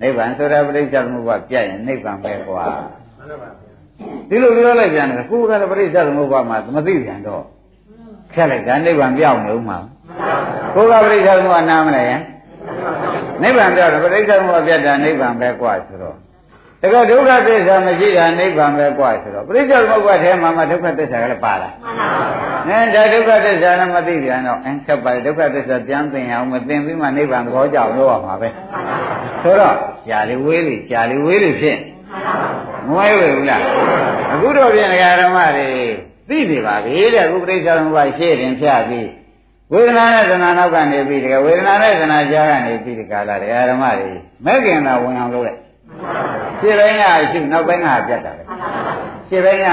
[0.00, 2.64] နိဗ္ဗာန်ဆိုတာပြိဿသမုပ္ပါပြရင်နိဗ္ဗာန်ပဲကွာ
[4.28, 7.42] ဒီလိုပြောလိုက်ပြန်တယ်ကိုယ်ကလည်းပြိဿသမုပ္ပါမှာမသိပြန်တော့
[8.34, 9.78] ခက်လိုက်တာနိဗ္ဗာန်ပြောင်းနေဦးမှာ
[10.74, 12.20] ကိုယ်ကပြိဿသမုပ္ပါနားမလဲရင်
[13.42, 16.16] နိဗ္ဗာန်ပြောတယ်ပြိဿသမုပ္ပါပြတ်တာနိဗ္ဗာန်ပဲကွာဆိုတော့
[16.82, 21.74] တကယ်ဒုက္ခသစ္စာမရှိတာနိဗ္ဗာန်ပဲကွာဆိုတော့ပြိဿသမုပ္ပါထဲမှာမှဒုက္ခသစ္စာကလည်းပါလား
[22.68, 28.48] မှန်ပါဘူးအဲဒါဒုက္ခသစ္စာလည်းမသိပြန်တော့အဲဆက်ပါဒုက္ခသစ္စာပြန်သိအောင်မသိပြီးမှနိဗ္ဗာန်သဘောကြောက်လို့ရမှာပဲ
[29.42, 29.76] ဆိုတော့
[30.08, 31.78] ကြာလေဝေးလေကြာလေဝေးလေဖြစ်
[32.88, 33.62] မဝဲဝေဘူးလား
[34.32, 34.88] အခုတော့ပြင်
[35.20, 35.68] ဓမ္မတွေ
[36.28, 39.08] သိနေပါပြီတဲ့အခုပြိဿသမုပ္ပါရှေ့တင်ဖြတ်ပြီး
[39.72, 44.10] ဝေဒနာနဲ့သနာနောက်ကနေပြီးတကယ်ဝေဒနာနဲ့သနာကြားကနေပြီးဒီကာလတရားဓမ္မတွေ
[44.44, 45.67] မဲ့ခင်သာဝင်အောင်လုပ်လိုက်
[46.60, 48.42] ရှင်းပိုင်းကရှုနောက်ပိုင်းကပြတ်တာပဲ
[49.28, 49.68] ရှင်းပိုင်းက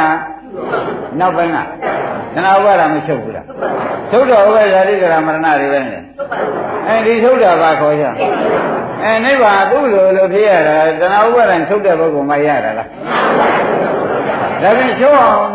[1.19, 1.57] နောက်ပိုင်းက
[2.35, 3.45] သနာဥပါဒမချုပ်ဘူးလား
[4.11, 6.01] ချုပ်တော်ဥပါဒာတိကရမရဏတွေပဲနဲ့
[6.87, 8.05] အဲဒီချုပ်တာပါခေါ်ကြ
[9.03, 12.87] အဲနိဗ္ဗာန်သူ့လိုလိုဖြစ်ရတာသနာဥပါဒံချုပ်တဲ့ပုဂ္ဂိုလ်မှရတာလား
[14.61, 15.49] ဒါဖြင့်ချုပ်အောင်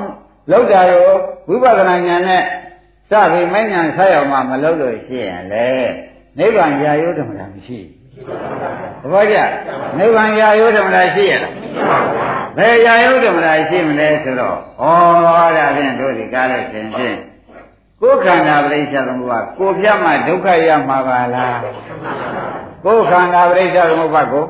[0.50, 1.08] လောက်တာရော
[1.48, 2.42] ဝိပဿနာဉာဏ်နဲ့
[3.10, 5.70] စပြီးမဉ္ဇဉ်ဆက်ရောက်မှမလုပ်လို့ရှိရင်လေ
[6.38, 7.99] နိဗ္ဗာန်ရာယုဓမ္မတာမရှိဘူး
[9.02, 9.36] သဘောကျ
[9.98, 11.52] နိဗ္ဗာန်ရာယုဓမ္မတာရှိရလား
[12.56, 14.84] ဘယ်ရာယုဓမ္မတာရှိမလဲဆိုတော့ဩ
[15.56, 17.16] ဒါဖြင့်တို့ဒီကားလို့ရှင်ဖြင့်
[18.00, 21.58] ကိုယ်ခန္ဓာပရိစ္ဆေသမုပ္ပါကိုပြမှဒုက္ခရမှာပါလား
[22.84, 24.44] ကိုယ်ခန္ဓာပရိစ္ဆေသမုပ္ပါကို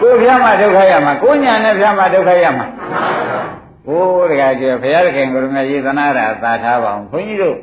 [0.00, 2.66] ကိုယ်ပြမှဒုက္ခရမှာကိုညာနဲ့ပြမှဒုက္ခရမှာ။
[3.88, 7.56] အိုးတကယ်ကျေဘုရားသခင်ကိုရမကြီးသနာတာသာထားပါအောင်။ဘုန်းကြီးတို့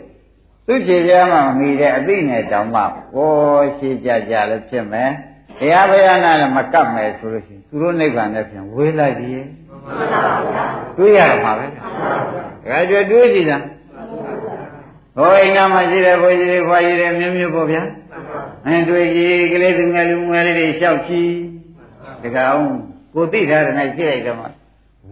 [0.67, 2.81] သူခြေပြားမှမမီတဲ့အသိနဲ့တောင်မှ
[3.13, 3.31] ဟော
[3.77, 5.09] ရှိကြကြလည်းဖြစ်မယ်။
[5.59, 9.29] တရားဘုရားနာလည်းမကပ်မယ်ဆိုလို့ရှိရင်သူတို့နိဗ္ဗာန်နဲ့ပြန်ဝေးလိုက်ပြီ။
[10.97, 11.65] တွေးရမှာပဲ။
[12.63, 13.57] တကယ်ကျေတွေးကြည့်တာ။
[15.15, 17.81] ဟောအိမ်နာမှာရှိတဲ့ဘုန်းကြီးတွေခွာကြီးတွေမျိုးမျိုးပေါ့ဗျာ။
[18.65, 21.31] အဲတွေးကြည့်ကလေးသူငယ်လူငယ်လေးတွေလျှောက်ကြည့်။
[22.23, 22.67] တကယ်အောင်
[23.13, 24.45] ကိုသိထားတဲ့၌ရှိလိုက်တော့မှ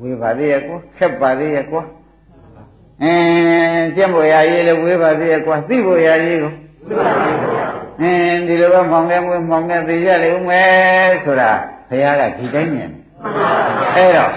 [0.02, 1.82] ဝေပါသေးရဲ့ကွာခက်ပါသေးရဲ့ကွာ
[3.04, 6.54] အင်းကျင့်ဖို့ရရေးလည်းဝေးပါသေးရဲ့ကွာသိဖို့ရရေးကို
[8.02, 11.52] အင်းဒီလိုပဲမောင်ငယ်မွေးမောင်ငယ်သိရလေဦးမယ်ဆိုတာ
[11.89, 12.91] ဘုရားကဒီတိုင်းမြင်
[13.95, 14.32] အဲ့တော့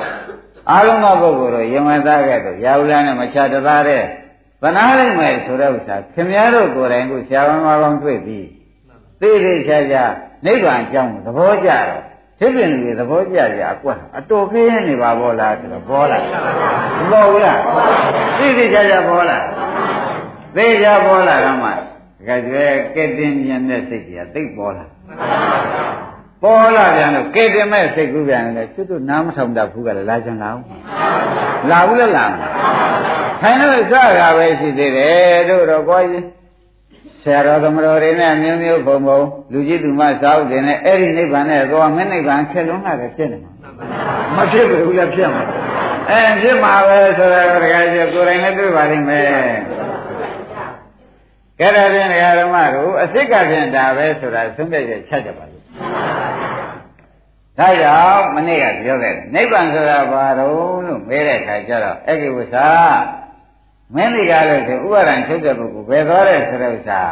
[0.70, 4.02] အားလုံးသောပုဂ္ဂိုလ်တို့ယမသားကဲ့သို့ရာဟုလနဲ့မချတသားတဲ့
[4.62, 8.46] သနာလိုက်မယ်ဆိုတဲ့ဥစ္စာခင်ဗျားတို့ကိုယ်တိုင်ကိုဆရာဝန်မကောင်းတွေ့ပြီး
[9.20, 10.04] သိသိချာချာ
[10.44, 12.02] နိဗ္ဗာန်အကြောင်းသဘောကျတော့
[12.38, 16.22] ဖြစ်ပြင်လူတွေသဘောကျကြအကွက်အတော်ပြင်းနေပါဘောလားဆိုတော့ဘောလား
[16.98, 17.60] မပေါ်ဘူးလား
[18.38, 19.44] သိသိချာချာဘောလား
[20.56, 21.74] သိချာဘောလားတော့မှတ
[22.26, 24.84] ကယ်ကျွဲကဲတင်မြင်တဲ့စိတ်ကြီးကသိပေါ်လာ
[26.42, 30.64] ပေါ်လာပြန်လို့ကဲတင်မဲ့စိတ်ကူးပြန်တယ်ကျွတ်တို့နားမထောင်တတ်ဘူးကလည်းလာကြံလာအောင်
[31.70, 32.26] လာဘူးလားလာ
[33.40, 36.24] ခိုင်းလို့စကားပဲရှိသေးတယ်တို့တော့ကိုကြီး
[37.24, 39.20] ဆရာတော်သမတော်တွေနဲ့မျိုးမျိုးဘုံဘုံ
[39.52, 43.52] လူကြီးသူမစာအုပ်တွေနဲ့အဲ့ဒီနိဗ္ဗာန်နဲ့သွားမင်းနိဗ္ဗာန်ခက်လုံးလာတယ်ဖြစ်နေမှာ
[44.36, 45.42] မဖြစ်ဘူးလည်းဖြစ်မှာ
[46.10, 49.24] အဲဖြစ်မှာပဲဆိုတော့တကယ်ကြီးကိုယ်တိုင်လည်းတွေ့ပါလိမ့်မယ်
[51.60, 52.08] ကဲဒါဖြင့်
[52.40, 55.62] ဓမ္မတို့အစိတ်ကဖြင့်ဒါပဲဆိုတာသုံးပြည့်ချက်ချက်ပါလို့
[57.58, 62.68] ဒါကြောင့်မနေ့ကပြောခဲ့တယ်နိဗ္ဗာန်ဆိုတာဘာတော့လို့မေးတဲ့အခါကျတော့အကိဝဆာ
[63.94, 67.02] မင်းဒီကားလို့ဆိုဥပါဒံချုပ်တဲ့ပုဂ္ဂိုလ်ဘယ်သွားတဲ့ဆိုတဲ့ဥစ္စာ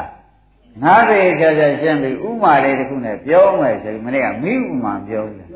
[0.83, 5.49] ငါးသိချာချာရှင်းပြီးဥမာလေးတစ်ခုနဲ့ပြောမယ်ဆိုပြီးမနေ့ကမိဥမာပြောတယ်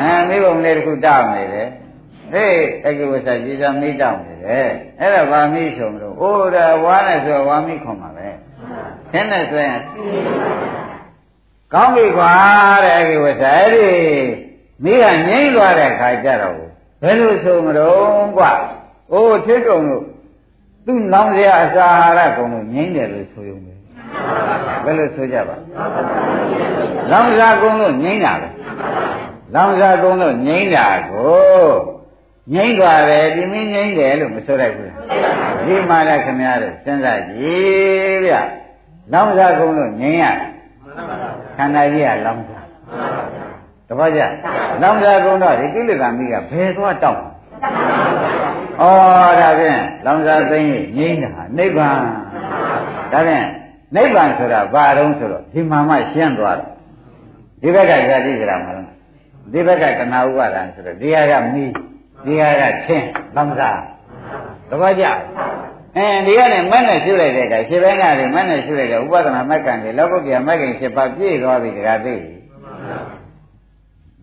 [0.00, 1.68] အဲမိဘုံလေးတစ်ခုတောက်နေတယ်
[2.32, 4.70] ဟေးအကိဝဆာကြီးစားမိတောက်နေတယ်
[5.00, 8.28] အဲ့ဒါဗာမိဆိုမလို့အိုးဒါဝါနဲ့ဆိုဝါမိခွန်ပါပဲ
[9.12, 9.80] ခင်းနဲ့ဆိုရင်
[11.72, 12.32] ကောင်းပြီကွာ
[12.84, 13.90] တဲ့အကိဝဆာအဲ့ဒီ
[14.84, 16.56] မိကငိမ့်သွားတဲ့ခါကျတော့
[17.02, 18.52] ဘယ်လိုဆိုမလို့ကွာ
[19.12, 20.04] အိုးထွေးကုံလို့
[20.86, 23.72] သူ့လောင်စရာအစာအာဟာရကုံလို့ငိမ့်တယ်လို့ဆိုရုံပဲ
[24.84, 25.56] ဘယ်လိုဆိုကြပါ
[27.10, 28.48] လောင်စာကုံလို့ငိမ့်တာပဲ
[29.54, 31.70] လောင်စာကုံလို့ငိမ့်တာကို
[32.54, 34.92] ငိမ့်သွားတယ်ဒီမင်းငိမ့်တယ်လို့မဆိုလိုက်ဘူး
[35.66, 38.34] ဒီမှာလည်းခင်ဗျားတို့စဉ်းစားကြည့်ဗျ
[39.12, 40.24] လောင်စာကုံလို့ငိမ့်ရ
[41.56, 42.60] ခန္ဓာကြီးကလောင်စာ
[43.88, 44.22] တပည့်ကြ
[44.82, 47.20] လောင်စာကုံတော့ဒီကိလေသာမိကဘယ်သွားတောက်
[48.80, 48.84] ဩ
[49.40, 51.98] ဒါဖြင့်လောင်စာသိမ့်ငိမ့်တာနိဗ္ဗာန်
[53.12, 53.46] ဒါဖြင့်
[53.96, 56.68] နိဗ္ဗာန်ဆိုတာဘာတုံးဆိုတော့ဒီမှာမှရှင်းသွားတယ်
[57.62, 58.86] ဒီဘက်ကဇာတိကြတာမဟုတ်
[59.52, 61.72] ဒီဘက်ကကနာဥပါဒံဆိုတော့ဒီဟာကမီး
[62.24, 63.06] ဒီဟာကချင်း
[63.36, 63.70] လောင်စာ
[64.70, 65.04] တပည့်ကြ
[65.96, 72.14] အဲဒီကနေ့မက်နဲ့ရှုလိုက်တဲ့အခါရှင်းဘက်ကလည်းမက်နဲ့ရှုလိုက်တဲ့ဥပဒနာမက်ကံတွေလောကုတ္တရာမက်ကင်ဖြစ်ပါပြည့်သွားပြီတကားသိ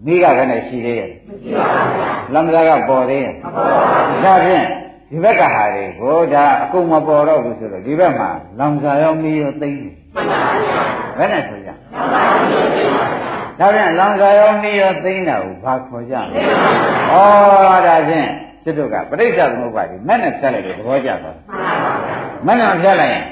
[0.06, 1.12] မိကကလည်းရှိသေးရဲ့မ
[1.44, 4.66] ရှိပါဘူးလမ်းစားကပေါ်သေးရဲ့မပေါ်ပါဘူးဒါဖြင့်
[5.10, 8.30] ဒီဘက်ကဟာတွေကိုဒါအကုန်မပေါ်တော့ဘူးဆိုတော့ဒီဘက်မှာ
[8.60, 12.98] လောင်စာရောမီးရောသိမ့်တယ်မှန်ပါဘူးဘယ်နဲ့ဆိုကြမှန်ပါဘူး
[13.60, 16.42] ဒါဖြင့်လောင်စာရောမီးရောသိမ့်တာကိုဘာခေါ်ကြလဲ
[17.12, 17.16] ဩ
[17.88, 18.28] ဒါဖြင့်
[18.64, 21.74] စစ်တို့ကပြိဿသမုပ္ပါဒိမဲ့နဲ့ဖြတ်လိုက်တယ်သဘောကျသွားမှန်ပါ
[22.40, 23.24] ဘူးမဲ့နဲ့ဖြတ်လိုက်ရင်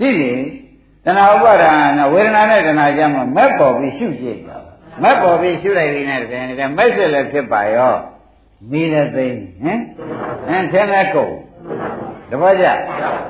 [0.00, 0.32] ကြည့်လေ
[1.04, 1.64] တဏှာဥပါဒ
[1.98, 4.53] နာဝေဒနာနဲ့တဏှာကြမှာမဲ့ပေါ်ပြီးရှုကြည့်တာ
[5.02, 7.94] မက်ပေါ်ပြီးရှုလိုက်ပြီးနဲ့တကယ်နဲ့မက်စစ်လည်းဖြစ်ပါရော
[8.70, 9.80] မိလည်းသိဟင်
[10.46, 11.34] ဟင်သင်လည်းကုန်
[12.30, 12.66] တပည့်ကြ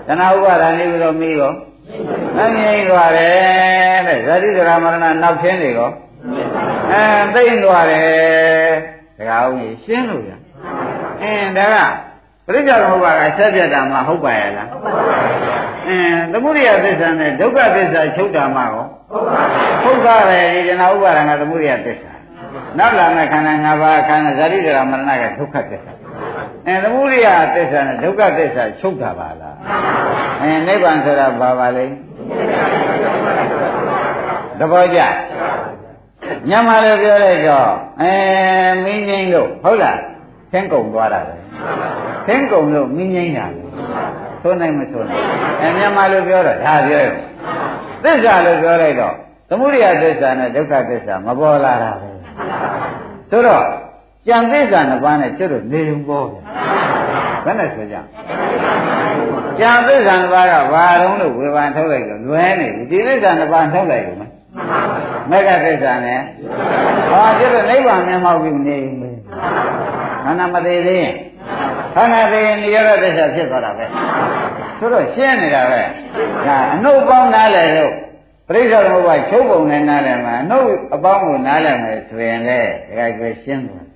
[0.06, 1.52] တဏှာဥပါဒာနေပြီးတော့မိရော
[2.36, 5.90] မငြိမ့်သွားတယ်တဲ့ဇတိဒရာမရဏနောက်ချင်းတွေရော
[6.90, 7.02] အဲ
[7.34, 8.72] သိမ့်သွားတယ်
[9.18, 10.30] ဒကာဦးကြီးရှင်းလို့ရ
[11.22, 11.76] အင်းဒါက
[12.46, 15.16] ပရိစ္ဆေသမုပ္ပါကဆက်ပြတ်တာမှဟုတ်ပါရဲ့လားဟုတ်ပါပါ
[15.88, 18.84] အင်းသမုဒိယသစ္စာနဲ့ဒုက္ခသစ္စာချုပ်တာမှရော
[19.14, 19.20] ဟု
[19.94, 22.12] တ်ပါပဲဒီကျနာဥပါဒနာသမုဒိယသစ္စာ
[22.78, 25.92] နောက်လာမဲ့ခန္ဓာ၅ပါးခန္ဓာဇာတိဒရာမရဏကဒုက္ခသစ္စာ
[26.66, 29.56] အဲသမုဒိယသစ္စာနဲ့ဒုက္ခသစ္စာချုပ်တာပါလား
[30.42, 31.84] အဲနိဗ္ဗာန်ဆိုတာဘာပါလဲ
[34.58, 35.00] သဘောကျ
[36.50, 38.12] ညမလည်းပြောလိုက်တော့အဲ
[38.84, 39.98] မင်းငိမ့်လို့ဟုတ်လား
[40.52, 41.34] သင်္ကုံသွားတာပဲ
[42.26, 43.62] သင်္ကုံလို့မင်းငိမ့်တာပဲ
[44.42, 45.24] ဆိုနိုင်မဆိုနိုင်
[45.60, 47.14] အဲမြန်မာလိုပြောတော့ဒါပြောရင်
[48.04, 49.14] သစ္စာလို့ပြောလိုက်တော့
[49.48, 52.08] သမုဒိယသစ္စာနဲ့ဒုက္ခသစ္စာမပေါ်လာတာပဲ
[53.30, 53.64] ဆိုတော့
[54.26, 56.44] ကြံသစ္စာနှစ်ပါးနဲ့ကျွတ်တို့နေုံပေါ်ပြန်
[57.44, 57.96] ဘယ်နဲ့ဆိုကြ
[59.58, 64.18] ကြံသစ္စာနှစ်ပါးကဘာလုံးလို့ဝေဘာထုတ်လိုက်လို့လွဲနေပြီဒီသစ္စာနှစ်ပါးထုတ်လိုက်လို့
[65.30, 66.20] မကသစ္စာနဲ့
[67.10, 69.10] ဟာကျွတ်တို့နိဗ္ဗာန်မျက်မှောက်ပြီးနေပြီ
[70.24, 71.14] ခန္ဓာမသေးသေးရင်
[71.94, 73.84] ခန္ဓာသေးရင်နိရောဓသစ္စာဖြစ်သွားတာပဲ
[74.78, 75.82] ဆိုတော့ရှင်းနေတာပဲ
[76.46, 77.92] ဒါအနုပေါင်းနားလဲလို့
[78.48, 80.58] ပရိစ္ဆေသမုပ္ပါချုပ်ပုံနဲ့နားလဲမှာအနု
[80.94, 82.60] အပေါင်းကိုနားလဲမယ်ဆိုရင်လေ
[82.98, 83.86] ဒါကရှင်းသွား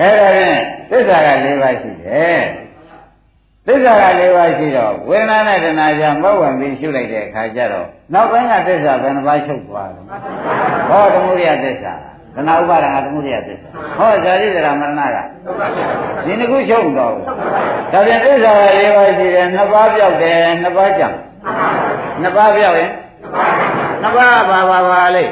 [0.00, 0.60] အဲ့ဒါဖြင့်
[0.90, 2.42] သစ္စာက၄ပါးရှိတယ်
[3.66, 10.00] သစ္စာက၄ပါးရှိတော့ဝေဒနာနဲ့တဏှာကြောင့်မဟုတ်ဝင်ပြီးရှုလိုက်တဲ့အခါကျတော့နောက်ပိုင်းကသစ္စာဘယ်နှပါးချုပ်သွားလဲ
[10.88, 11.94] ဟောသမုဒိယသစ္စာ
[12.36, 15.18] တဏှာဥပါဒံကသမုဒိယသစ္စာဟောဇာတိဇရာမရဏက
[16.24, 17.24] ဒီနှစ်ခုချုပ်တော့ဘူး
[17.92, 21.08] ဒါပြန်သစ္စာလေးပါးရှိတယ်နှစ်ပါးပြောက်တယ်နှစ်ပါးကြံ
[22.22, 22.90] နှစ်ပါးပြောက်ရင်
[24.02, 25.24] နှစ်ပါးပါပါပါလေ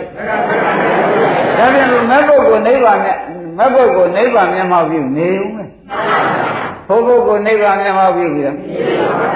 [1.58, 3.16] ဒါပြန်မက်ဘုတ်ကိုနိဗ္ဗာန်နဲ့
[3.58, 5.68] မက်ဘုတ်ကိုနိဗ္ဗာန်မျက်မှောက်ပြုနေဦးမယ်
[6.88, 8.56] ဘုဘုတ်ကိုနိဗ္ဗာန်မျက်မှောက်ပြုပြီးတော့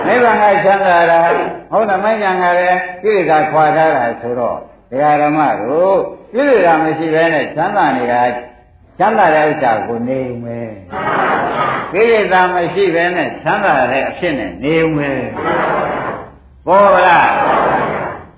[0.06, 1.18] နိဗ္ဗာန်ကချမ်းသာတာ
[1.70, 4.58] ဟုတ်တယ်မဉ္ဇဏ်ကလည်းကိလေသာခွာထားတာဆိုတော့
[4.90, 5.98] ဒကာဓမ္မတို့
[6.34, 8.20] ကိလေသာမရှိဘဲနဲ့ချမ်းသာနေတာ
[8.98, 10.70] ချမ်းသာတဲ့ဥစ္စာကိုနေဦးမယ်
[11.92, 15.22] ကိလေသာမရှိဘဲနဲ့ချမ်းသာတဲ့အဖြစ်နဲ့နေဦးမယ်
[16.66, 17.30] ပေါ်လား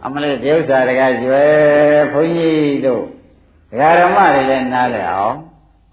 [0.04, 3.04] အမလေးဒီဥစ္စာတကကျွယ်ဘုန်းကြီးတို့
[3.70, 5.36] ဒကာဓမ္မတွေလည်းနားလည်အောင်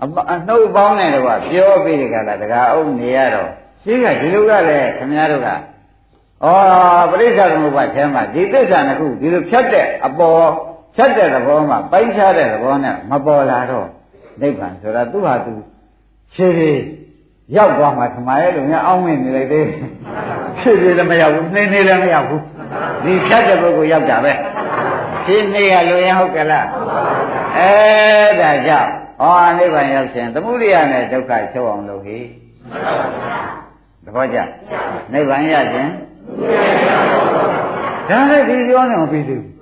[0.01, 0.05] အ
[0.47, 3.49] နှုတ်ပေါင်းနဲ့တော့ပြောပြီးဒီကလာဒကာအုပ်နေရတော့
[3.83, 5.47] ရှိကဒီလိုကလည်းခမည်းတော်က
[6.43, 6.47] ဩ
[7.11, 10.41] ပရိစ္ဆေသမုပ္ပါထဲမှာဒီသစ္စာနှစ်ခုဒီလိုဖြတ်တဲ့အပေါ်
[10.95, 13.87] ဖြတ်တဲ့သဘောမှာပိုင်းခြားတဲ့သဘောနဲ့မပေါ်လာတော့
[14.41, 15.53] နိဗ္ဗာန်ဆိုတာသူ့ဟာသူ
[16.33, 16.81] ဖြည်းဖြည်း
[17.55, 19.65] ရောက်သွားမှသမားရဲ့လူများအောင်းဝင်နေလိုက်သေး
[20.59, 22.41] ဖြည်းဖြည်းလည်းမရောက်ဘူးနှင်းနေလည်းမရောက်ဘူး
[23.03, 24.33] ဒီဖြတ်တဲ့ပုဂ္ဂိုလ်ရောက်တာပဲ
[25.25, 26.67] ဖြည်းနေရလွင်ဟုတ်ကလား
[27.57, 27.71] အဲ
[28.39, 32.17] ဒါကြောင့်ဟောနိဗ္ဗာန်ရောက်ခြင်းသမုဒိယနဲ့ဒုက္ခချုပ်အောင်လုပ်ဟိ
[34.05, 34.37] သဘောကျ
[35.13, 35.91] နိဗ္ဗာန်ရခြင်း
[38.08, 39.52] ဒါလည်းဒီပြောနေမပြီးသေးဘူး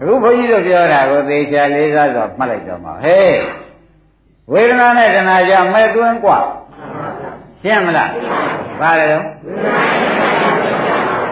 [0.00, 3.34] အခုဘုန်းကြီးတို့ပြောတာကိုသေချာလေးစားစွာမှတ်လိုက်တော့မှာဟဲ့
[4.52, 6.38] ဝေဒနာနဲ့တဏှာကြောင့်မဲ့သွင်းกว่า
[7.62, 8.10] ရှင်းမလား
[8.80, 9.24] ဘာလဲတော့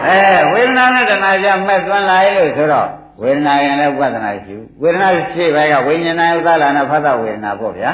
[0.05, 0.19] အဲ
[0.51, 2.89] ဝေဒနာနဲ့တဏှာကြောင့်မဲ့သွင်းလာရဲ့လို့ဆိုတော့
[3.21, 7.89] ဝေဒနာရင်လည်းဥပဒနာရှိဘူးဝေဒနာရှိပဲကဝိညာဏဥဒ္ဒလာနာဖသဝေဒနာပေါ့ဗျာ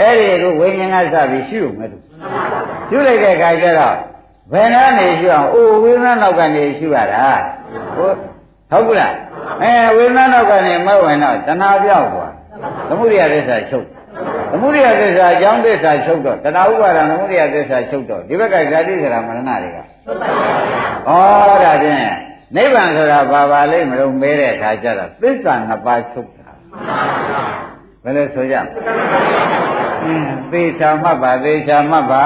[0.00, 2.02] အဲ့ဒီကိုဝိညာဉ်ကစပြီးရှို့မယ်လို့
[2.90, 3.96] ရှို့လိုက်တဲ့အခါကျတော့
[4.51, 7.25] ဘယ်နှနေရှိအောင်အိုဝေဒနာနောက်ကနေရှိရတာ
[7.95, 8.15] ဟုတ်
[8.71, 9.13] ဟုတ်ဘူးလား
[9.63, 12.33] အဲဝေဒနာနောက်ကနေမဝင်တော့တဏှာပြောက်သွား
[12.89, 13.85] သမုဒိယသစ္စာချုပ်
[14.51, 19.81] သမုဒိယသစ္စာအကြောင်းသစ္စာချုပ်တော့တဏှာဥပါဒံသမုဒိယသစ္စာချုပ်တော့ဒီဘက်ကဇာတိစရာမရဏတွေကဩ
[21.63, 22.05] ဒါဖြင့်
[22.55, 26.49] နိဗ္ဗာန်ဆိုတာဘာပါလိမ့်မလို့မဲတဲ့အခါကျတော့သစ္စာနှစ်ပါးချုပ်တာ
[28.03, 28.67] ဘယ်လိုဆိုကြအင်း
[30.51, 32.23] သေချာမှတ်ပါသေချာမှတ်ပါ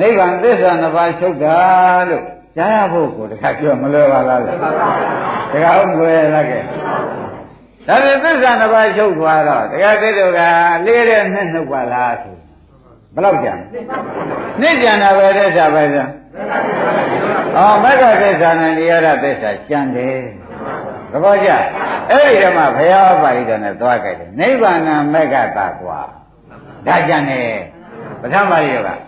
[0.00, 1.56] နိဗ္ဗာန်သစ္စာနှစ်ပါးချုပ်တာ
[2.10, 2.24] လို့
[2.56, 4.56] ကြားရဖို့ကိုတခါပြောမလွယ်ပါလားလို့
[5.52, 6.58] တခါဥမွယ်လားကဲ
[7.88, 10.40] ဒါပေမဲ့သစ္စာနှစ်ပါးချုပ်သွားတော့တခါတိတို့က
[10.86, 12.36] လေးတဲ့နှစ်နှုတ်ပါလားဆို
[13.14, 13.52] ဘယ်လောက်ကြံ
[14.60, 16.06] နှစ်ကြံတာပဲသစ္စာပဲဆို
[17.56, 20.18] ဩမက္ခသစ္စာနဲ့နိရောဓသစ္စာကြံတယ်
[21.12, 21.50] သဘောကျ
[22.10, 24.80] အဲ့ဒီတော့မှဘုရားပါဠိတော်နဲ့သွားကြတယ်နိဗ္ဗာန်
[25.14, 26.00] မက္ခတာကွာ
[26.86, 27.48] ဒါကြံတယ်
[28.20, 29.07] ပထမပါဠိတော်က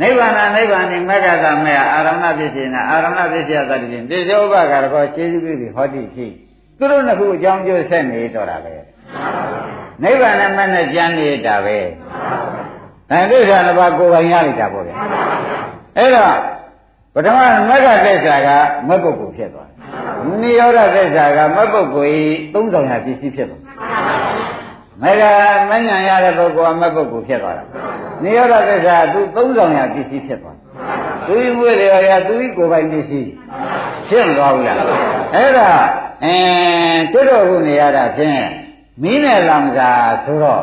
[0.00, 6.32] နိဗ္ဗာန်နိဗ္ဗာန်နိမက္ခတာမေအာရမဏပစ္စေနာအာရမဏပစ္စယသတ္တိဖြင့်တေဇောဘကရကောခြေစုပြုပြီးဟောတိဖြစ်
[6.78, 8.74] သူတို့နှစ်ခုအကြောင်းကျိုးဆက်နေတော့တာပဲ
[10.02, 11.78] နိဗ္ဗာန်နဲ့မနဲ့ကြံနေတာပဲ
[13.10, 14.92] ဒါဒိဋ္ဌာနှစ်ပါးကိုယ်ပိုင်ရလိုက်တာပေါ့ဗျ
[15.96, 16.34] အဲ့တော့
[17.14, 17.38] ပထမ
[17.68, 18.48] မက္ခသစ္စာက
[18.88, 22.24] မက်ပုဂ္ဂိုလ်ဖြစ်သွားတယ်နိရောဓသစ္စာကမက်ပုဂ္ဂိုလ်ဤ
[22.54, 23.65] သုံးဆောင်ရပစ္စည်းဖြစ်သွား
[25.02, 25.22] မေဃ
[25.68, 27.64] မဉ္ဇဏ်ရတဲ့ပုဂ္ဂိုလ်ကမက်ပုဂ္ဂိုလ်ဖြစ်သွားတာ
[28.22, 30.56] နိရောဓသစ္စာသူသုံးဆောင်ရပစ္စည်းဖြစ်သွား
[31.26, 33.30] သူဤမွေးတွေရသူဤကိုယ်ပိုင်ပစ္စည်း
[34.08, 34.78] ဖြစ်မသွားဘူးလား
[35.34, 35.70] အဲ့ဒါ
[36.24, 38.42] အင်းကျွတ်တော်ခုနေရတာဖြင့်
[39.02, 39.90] မင်းနဲ့လောင်စာ
[40.24, 40.62] ဆိုတော့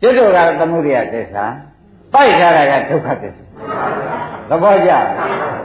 [0.00, 1.44] ကျွတ်တော်ကသမှုရိယသစ္စာ
[2.14, 3.44] ပိုက်ထားတာကဒုက္ခသစ္စာ
[4.48, 4.90] သဘောကျ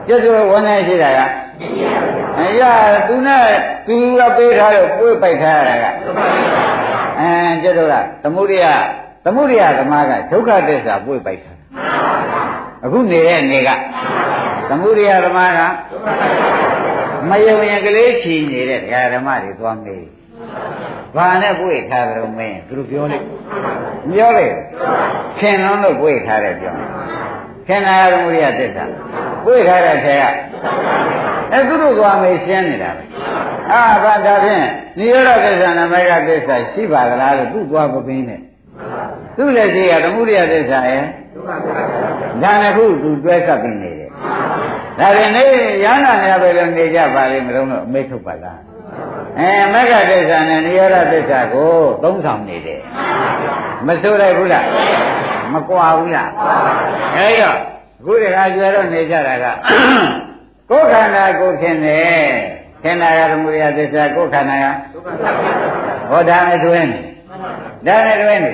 [0.07, 1.19] ကျွတ်တော်ဝန်နေရှိတာက
[2.39, 2.71] အရာ
[3.07, 3.45] သူနဲ့
[3.87, 5.85] သူကပေးထားလို့ပွေးပိုက်ထားရတာက
[7.19, 7.31] အဲ
[7.63, 8.65] ကျွတ်တော်ကသမှုရိယ
[9.25, 11.57] သမှုရိယသမားကဒုက္ခသစ္စာပွေးပိုက်ထား
[12.85, 13.69] အခုနေတဲ့နေက
[14.69, 15.61] သမှုရိယသမားက
[17.29, 18.79] မယုံရင်ကလေးချီနေတဲ့
[19.13, 20.05] ဓမ္မတွေသွားမေး
[21.15, 23.25] ဘာနဲ့ပွေထားတယ်လို့မင်းသူတို့ပြောလိုက်
[24.13, 24.55] ပြောလိုက်
[25.39, 26.73] ခင်လုံးလို့ပွေထားတယ်ပြော
[27.67, 28.85] ခင်နာရသမှုရိယသစ္စာ
[29.45, 30.23] ပွေထားတဲ့ထဲက
[31.53, 33.03] အဲသူတို့သွားမေးရှင်းနေတာပဲ
[33.71, 34.65] အာဘာဒါဖြင့်
[34.97, 38.41] နိရောဓသစ္စာနမိတ်သစ္စာရှိပါသလားလို့သူသွားမပင်းနဲ့
[39.37, 41.05] သူ့လက်ရှိကသမှုရိယသစ္စာရဲ့
[42.43, 44.09] ဒါနဲ့ခုသူတွဲဆက်ပြီးနေတယ်
[44.99, 45.43] ဒါရင်နေ
[45.83, 48.59] ရဟနာများပဲလို့နေကြပါလိမ့်မလို့တော့အမိတ်ထုတ်ပါလား
[49.39, 51.71] အဲမဂ္ဂသစ္စာနဲ့နိရောဓသစ္စာကို
[52.03, 52.81] သုံးဆောင်နေတယ်
[53.87, 54.65] မဆိုလိုက်ဘူးလား
[55.53, 56.29] မကွာဘူးလား
[57.17, 57.51] အဲဒါ
[57.99, 59.45] အခုတခါကျွဲတော့နေကြတာက
[60.69, 62.27] ကိုယ်ခန္ဓာကိုခင်တယ်
[62.83, 64.65] ခန္ဓာကသမုဒယသစ္စာကိုယ်ခန္ဓာက
[66.09, 66.89] ဟောဒါနဲ့တွင်း
[67.87, 68.53] ဒါနဲ့တွင်းနေ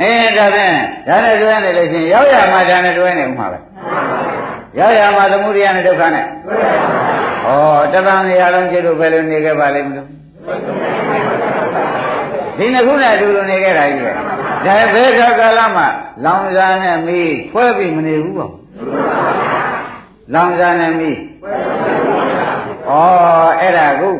[0.00, 0.76] အဲဒါဖြင့်
[1.08, 3.58] ဒါနဲ့တွဲနေလို့ရှိရင်ရောက်ရမှာဒါနဲ့တွဲနေဥမှာပဲ
[4.78, 6.26] ရောက်ရမှာသမုဒိယနဲ့ဒုက္ခနဲ့ဩ
[7.92, 10.10] တသံနေရာလုံးကျတော့ဘယ်လိုနေခဲ့ပါလိမ့်မလို့ဒ
[12.58, 15.84] ဒီနှစ်ခုနဲ့အတူတူနေခဲ့တာကြီးပဲဒါဘယ်ခါကာလမှ
[16.24, 18.52] လောင်စာနဲ့မီးခွဲပြီးမနေဘူးပေါ့
[20.34, 21.18] လောင်စာနဲ့မီး
[22.88, 22.92] ဩ
[23.60, 24.10] အဲ့ဒါကု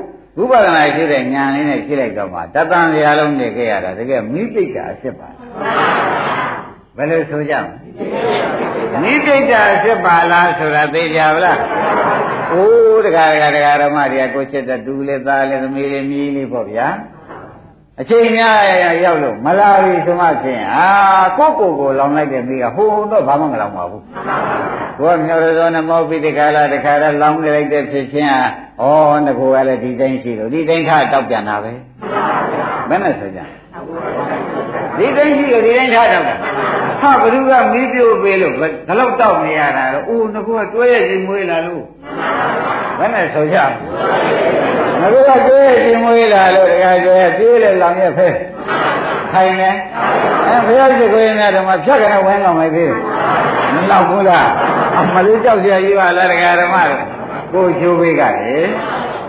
[0.41, 5.29] ဥပဒနာရှိတဲ့ညာလေးနဲ့ကြည့်လိုက်တော့မှတတန်စရာလုံးနေခဲ့ရတာတကယ်မိပိတ်တာအစ်စ်ပါ
[6.97, 7.65] ဘယ်လိုဆိုကြမ
[8.93, 11.61] လဲမိပိတ်တာအစ်စ်ပါလားဆိုတာသိကြပါလား
[12.53, 16.89] အိုးတခါတခါတခါဓမ္မတွေကကိုချစ်တဲ့တူလေးသားလေးသမီးလေးမြည်လေးပေါ့ဗျာ
[18.01, 18.57] အချိန်များ
[19.05, 20.87] ရောက်လို့မလာပြီဆိုမှဖြင့်အာ
[21.39, 24.03] ကိုကိုကိုလောင်လိုက်တဲ့မိကဟိုတော့ဘာမှမလောင်ပါဘူး
[25.01, 28.29] ကိုကမြော်ရသောနမောပိတကာလတခါတည်းလောင်လိုက်တဲ့ဖြစ်ချင်း
[28.81, 31.73] ဟာဩငကိုကလည်းဒီတိုင်းရှိလို့ဒီတိုင်းခါတောက်ပြန်တာပဲ
[32.89, 33.41] ဘယ်နဲ့ဆိုကြ
[34.99, 36.25] ဒီတိုင်းရှိလို့ဒီတိုင်းထားတော့
[37.03, 38.67] ဟာဘ누구ကမီးပြို့ပေးလို့ဒါ
[38.99, 41.85] တော့တောက်နေရတာတော့အိုးငကိုကတွဲရည်မွေးလာလို့
[42.99, 43.59] ဘယ်နဲ့ဆိုကြ
[45.01, 48.29] ငါတို့ကကျွေးရှင်မွေးလာလို့တခါကျွေးပြေးလေလောင်ရက်ဖဲ
[49.33, 49.71] ခိုင်နေ
[50.47, 52.93] အဲဘုရားရှိခိုးရင်များဓမ္မဖြတ်ကနေဝင်းကောင်လိုက်သေး
[53.75, 54.49] မလောက်ဘူးလား
[54.99, 56.77] အမလေးကြောက်စရာကြီးပါလားတခါဓမ္မ
[57.55, 58.57] ကိုချိုးပေးကလေ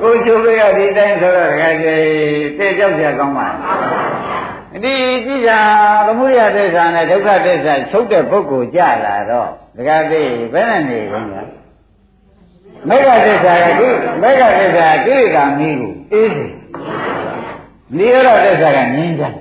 [0.02, 2.04] ကိုချိုးပေးကဒီတိုင်းဆိုတော့တခါကျွေး
[2.58, 3.48] တဲ့ကြောက်စရာကောင်းပါ
[4.84, 4.94] ဒီ
[5.26, 5.52] ကြည့်ကြ
[6.08, 11.42] သမုဒယသစ္စာနဲ့ဒုက္ခသစ္စာချုပ်တဲ့ပုဂ္ဂိုလ်ကြလာတော့တခါသေးဘယ်နဲ့နေကုန်လဲ
[12.90, 13.90] မေဃသစ္စာကဒီ
[14.22, 16.46] မေဃသစ္စာကိရိတာမီးကိုအေးစေ
[17.98, 19.38] နိရောဓသစ္စာကငြိမ်းချမ်း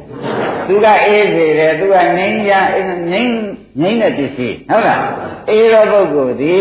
[0.71, 2.69] သူကအေးစေတယ်သူကငြိမ်းချမ်း
[3.11, 3.35] ငြိမ်း
[3.81, 5.03] ငြိမ်းတဲ့ပစ္စည်းဟုတ်လား
[5.51, 6.59] အေးသောပုဂ္ဂိုလ်ဒီ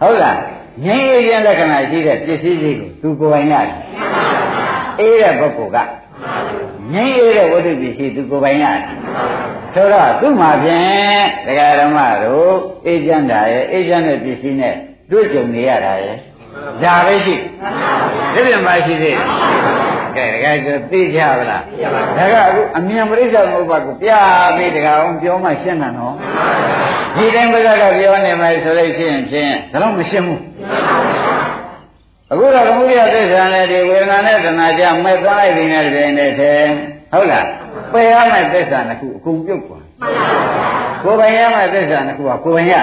[0.00, 0.38] ဟုတ်လား
[0.84, 3.74] ငြိမ်းအေးခြင်းလက္ခဏာရှိတဲ့ပစ္စည်းကြီးကိုသူကိုယ်ပိုင်ရတယ်
[5.00, 5.78] အေးတဲ့ပုဂ္ဂိုလ်က
[6.94, 8.82] ငြိမ်းအေးတဲ့ဝိတ္တုပစ္စည်းသူကိုယ်ပိုင်ရတယ်
[9.74, 12.54] ဆိုတော့သူ့မှာဖြင့်တရားဓမ္မတို့
[12.86, 14.74] အေးချမ်းတာရဲ့အေးချမ်းတဲ့ပစ္စည်းနဲ့
[15.10, 16.16] တွေ့ကြုံနေရတာရဲ့
[16.82, 17.36] ဒါပဲရှိ
[18.34, 19.18] ဒီပြင်မှာရှိသေးတယ်
[20.16, 21.62] ကဲတကယ်ဆိုသိကြပါလား
[22.16, 24.10] ဒါကအခုအမြင်ပရိစ္ဆေသမုပ္ပါကိုပြ
[24.56, 26.14] ပြီးတကအောင်ပြောမှရှင်းတာနော်
[27.16, 30.42] ဒီတိုင်းပဇက်ကပြောနေမယ်ဆိုလို့ရှိရင်ဖြင့်ဒါတော့မရှင်းဘူး
[32.30, 36.52] အခုတော့သမုဒိယသစ္စာနဲ့ဒီဝေဒနာနဲ့တဏှာကြမဲ့သွားလိုက်နေတဲ့တွင်နဲ့ထဲ
[37.12, 37.46] ဟုတ်လား
[37.92, 39.84] ပယ်ရမယ့်သစ္စာတစ်ခုအကုန်ပြုတ်သွား
[41.02, 42.74] ကိုယ်ပိုင်ရမယ့်သစ္စာတစ်ခုကကိုယ်ပိုင်ရ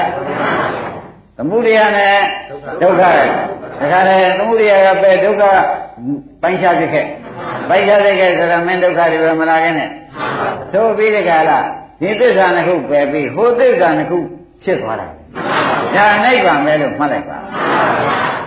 [1.38, 2.16] သမုဒိယနဲ့
[2.82, 5.44] ဒုက္ခတဲ့ဒါကြတဲ့သမုဒိယကပဲဒုက္ခ
[6.42, 7.06] ပိုင်းခြားဖြစ်ခဲ့
[7.70, 9.90] ပိုင်းခြားဖြစ်ခဲ့ဆိုတော့မင်းဒုက္ခတွေပဲမလာခဲ့နဲ့
[10.74, 11.60] သို့ပြီးတဲ့ကလာ
[12.02, 14.18] ဒီသစ္စာနှစ်ခုပယ်ပြီးဟိုသစ္စာနှစ်ခု
[14.64, 15.08] ဖြစ်သွားတာ
[15.96, 17.38] ဒါနိဗ္ဗာန်ပဲလို့မှတ်လိုက်ပါ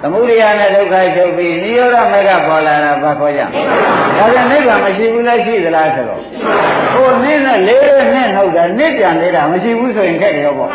[0.02, 6.22] သမုဒိယနဲ့ဒုက္ခချုပ်ပြီးနိရောဓမေကပေါ်လာတာဘာခေါ်ကြဒါပြန်နိဗ္ဗာန်မရှိဘူးလားရှိသလားဆိုတော့
[6.94, 10.70] ဟိုနင်းနဲ့လေးတဲ့နဲ့နှုတ်တာနစ်ပြန်နေတာမရှိဘူးဆိုရင်ခက်တယ်ပေါ့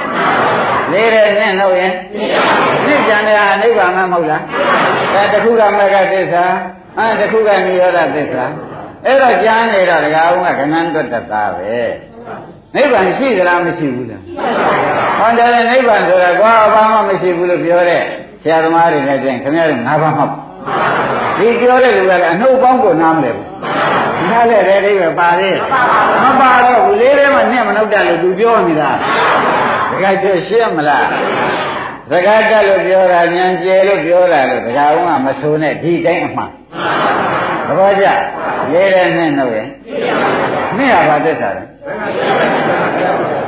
[0.92, 1.92] လေးတဲ့နဲ့နှုတ်ရင်
[2.88, 4.44] နစ်ပြန်နေတာနိဗ္ဗာန်မမဟုတ်လား
[5.14, 6.46] ဒါတခုကမေကသစ္စာ
[6.98, 8.44] အဲတခုကနိရောဓသစ္စာ
[9.06, 11.78] အဲ့တော့ကြားနေတော့ဒကာဦးကကဏ္ဍတွတ်တတ်တာပဲ
[12.76, 14.22] နိဗ္ဗာန်ရှိသလားမရှိဘူးလား
[15.20, 18.04] ဟောတယ်နိဗ္ဗာန်ဆိုတာကွာဘာမှမရှိဘူးလို့ပြောတဲ့
[18.44, 20.30] ဆရာသမားတွေလည်းပြင်ခင်ဗျားတို့ငါးပါးမှတ်
[21.38, 25.58] ဒီပြောတဲ့လူကလည်းအနှုတ်ပေါင်းကိုနားမလဲဘူးနားလဲတဲ့အိဗယ်ပါသေး
[26.24, 28.89] မပါတော့ဘူးလေးထဲမှာညက်မနှုတ်တယ်လို့သူပြောနေတာ
[29.91, 31.06] တခါကျရှင်းမလား
[32.10, 36.51] စကားတက်လို့ပြောတာဉာဏ်ကျယ်လို့ပြောတာလို့ဒကာဦးကမဆိုနဲ့ဒီတိုင်းအမှန်
[37.68, 38.06] သဘောကျ
[38.72, 39.68] လေးတဲ့နဲ့နှုတ်ရင်
[40.78, 41.64] နှစ်ဟာပါသက်တာလေ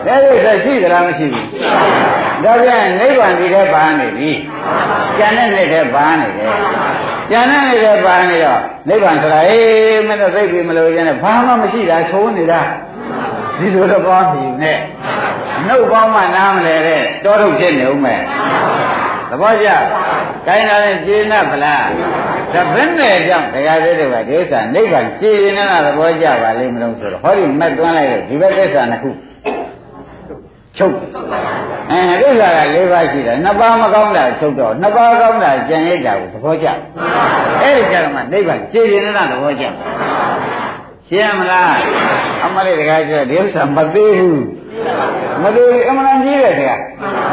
[0.06, 1.48] ဒါလို့ဆိုရှိသလားမရှိဘူး
[2.44, 4.32] ဒါပြန်နိဗ္ဗာန်ဒီထဲပါနေပြီ
[5.18, 6.52] ကျန်တဲ့နေ့ထဲပါနေတယ်
[7.30, 12.62] ကျန်တဲ့နေ့ထဲပါနေတော့နိဗ္ဗာန်ဆိုတာအေးမင်းတို့သိပြီမလို့ရင်ဘာမှမရှိတာချုံးနေတာ
[13.60, 14.78] ဒီလိုတော့ကောင်းပြီနဲ့
[15.68, 18.22] နှုတ်ပေါင်းမှနားမလဲတဲ့တောထုတ်ဖြစ်နေဦးမယ်
[19.30, 19.68] သဘောကျ
[20.48, 21.88] ကိုင်းလာတဲ့ကျေနပ်ဗလား
[22.54, 29.10] ဒါဘယ်နဲ့ကြောင့်တရားသေးတွေကဒီဥစ္စာနိဗ္ဗာန်ကျေနေတာသဘောကျပါလိမ့်မလို့ဆိုတော့ဟောဒီမက်သွန်းလိုက်ဒီဘက်သစ္စာနှစ်ခု
[30.78, 30.96] ချုပ်
[31.92, 36.68] အဲဒုက္ခက၄ပါးရှိတယ်နှစ်ပါးမကောင်းတာချုပ်တော့နှစ်ပါးကောင်းတာကြံရစ်တာကိုသဘောကျ
[37.62, 39.66] အဲ့ဒီကြတော့မှနိဗ္ဗာန်ကျေနေတာသဘောကျ
[41.10, 41.74] ရှင်းမလား
[42.44, 44.44] အမလေးတကားပြောဒီဥစ္စာမသေးဘူး
[45.44, 46.80] မသေးဘူးအမှန်ကြီးတယ်တရား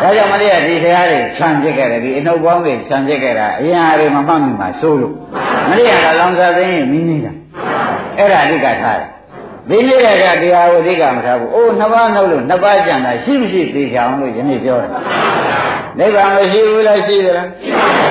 [0.03, 5.15] ဒါကြောင့်မလေးကဒီတရားတွေခြံပြစ်ခဲ့တယ်ဒီအနှုတ်ပေါင်းတွေခြံပြစ်ခဲ့တာအရင်အားတွေမမှတ်မိမှစိုးလို့
[5.69, 7.33] မလေးကလောင်စာသိရင်မင်းနေတာ
[8.19, 9.13] အဲ့ဒါအဓိကထားတယ်
[9.69, 10.07] ဒီနေ့က
[10.43, 14.91] တရားဝိသိကမထားဘူး။အိုးနှစ်ပါးနှုတ်လို့နှစ်ပါးကြံတာရှိမရှိသိကြအောင်လို့ယနေ့ပြောတယ်။
[15.99, 18.11] နိဗ္ဗာန်မရှိဘူးလားရှိသလား။ရှိပါဘူး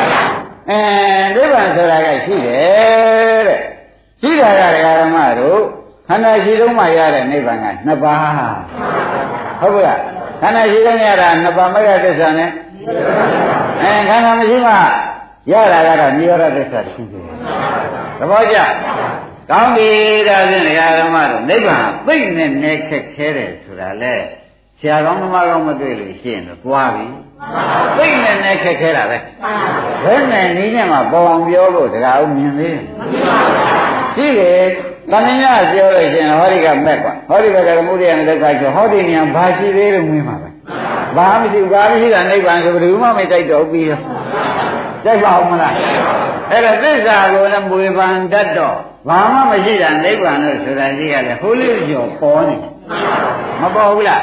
[0.70, 0.80] ။အဲ
[1.36, 3.60] နိဗ္ဗာန်ဆိုတာကရှိတယ်တဲ့။
[4.22, 5.62] ရှိတာကဒကာဓမ္မတို့
[6.12, 8.18] ခန္ဓာရှိလုံးမှရတဲ့နိဗ္ဗာန်ကနှစ်ပါး။
[9.60, 9.98] ဟုတ်ကဲ့။
[10.42, 12.50] ခန္ဓာရှိလုံးရတာနှစ်ပါးမဂ္ဂသစ္စာနဲ့
[13.82, 14.74] အဲခန္ဓာမရှိမှ
[15.52, 17.22] ရတာကတော့နိရောဓသစ္စာတစ်ခုပဲ။
[18.20, 18.58] သဘောကျ။
[19.50, 19.90] ကောင်းပြီ
[20.28, 24.16] ဒါဖြင့်ဒကာဓမ္မတို့နိဗ္ဗာန်သိမ့်နဲ့နဲ့ခက်ခဲတယ်ဆိုတာလေ
[24.80, 27.06] ဆရာကောင်းသမားကောင်းမတွေ့လို့ရှိရင်တော့သွားပြီ
[27.98, 29.18] သိမ့်နဲ့နဲ့ခက်ခဲတာပဲ
[30.04, 32.80] ဘယ်နဲ့နည်းနဲ့မှပေါ်အောင်ပြောဖို့တကားဦးမြင်သေး
[34.16, 34.66] ရှိတယ်
[35.10, 40.50] တဏှာပြောလို့ရှိရင်ဟောဒီကမက်ကွာဟောဒီကကရမှုရိယနဲ့ဒုက္ခဆိုဟောဒီနေရာဘာရှိသေးလို့မင်းပါပဲ
[41.18, 44.00] ဘာမရှိဘာမရှိတာနိဗ္ဗာန်ဆိုဘယ်သူမှမတိုက်တော့ပြီးရော
[45.06, 45.74] တိုက်ပါအောင်မလား
[46.52, 48.78] အဲ့ဒါသစ္စာကိုလည်းမွေပန်တတ်တော့
[49.10, 52.56] ဘာမှမရှိတာနိဗ္ဗာန်လို့ဆိုတာကြီးကလည်းဟိုလေးကျော်ပေါ်နေ
[53.62, 54.22] မပေါ်ဘူးလား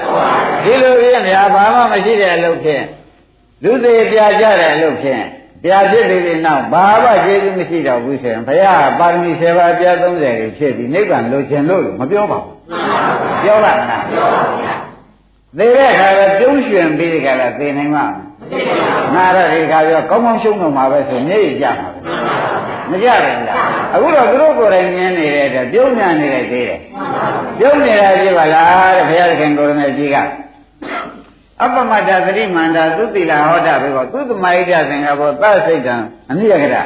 [0.64, 2.84] ဒီလိုပြင်းများဘာမှမရှိတဲ့အလုပ်ဖြင့်
[3.64, 5.22] လူသေးပြကြတဲ့အလုပ်ဖြင့်
[5.62, 12.54] ပြဖြစ်ပြီးတဲ့နောက်ဘာမှကျေးဇူးမရှိတော့ဘူးဆိုရင်ဘုရားပါရမီ7ပါးပြ30ကိုဖြစ်ပြီးနိဗ္ဗာန်လိုချင်လို့မပြောပါဘူး
[13.42, 14.58] ပြောပါမလားပြောပါဘူး
[15.58, 18.04] သေတဲ့အခါကပြုံးရွှင်ပြီးဒီကလာသေနိုင်မှာ
[19.14, 21.98] ငါတော့ဒီခါပြောကောင်းကောင်းရှုံးတော့မှာပဲဆိုမျက်ရည်ကျမှာပဲ
[22.90, 23.58] မကြဘူးလား
[23.94, 26.80] အခုတော့သူတို့ကိုယ်တိုင်မြင်နေတဲ့အတွက်ပြုံးညာနေတဲ့သေးတယ်
[27.58, 30.16] ပြုံးနေတာကြည့်ပါလားတဲ့ဘုရားခင်ကိုရမေကြီးက
[31.62, 35.94] အပမတ္တသတိမန္တာသုတိလာဟောတာဘေကောသုတမဟိတသင်္ကဘောသစိတ်တံ
[36.30, 36.76] အနိယကရ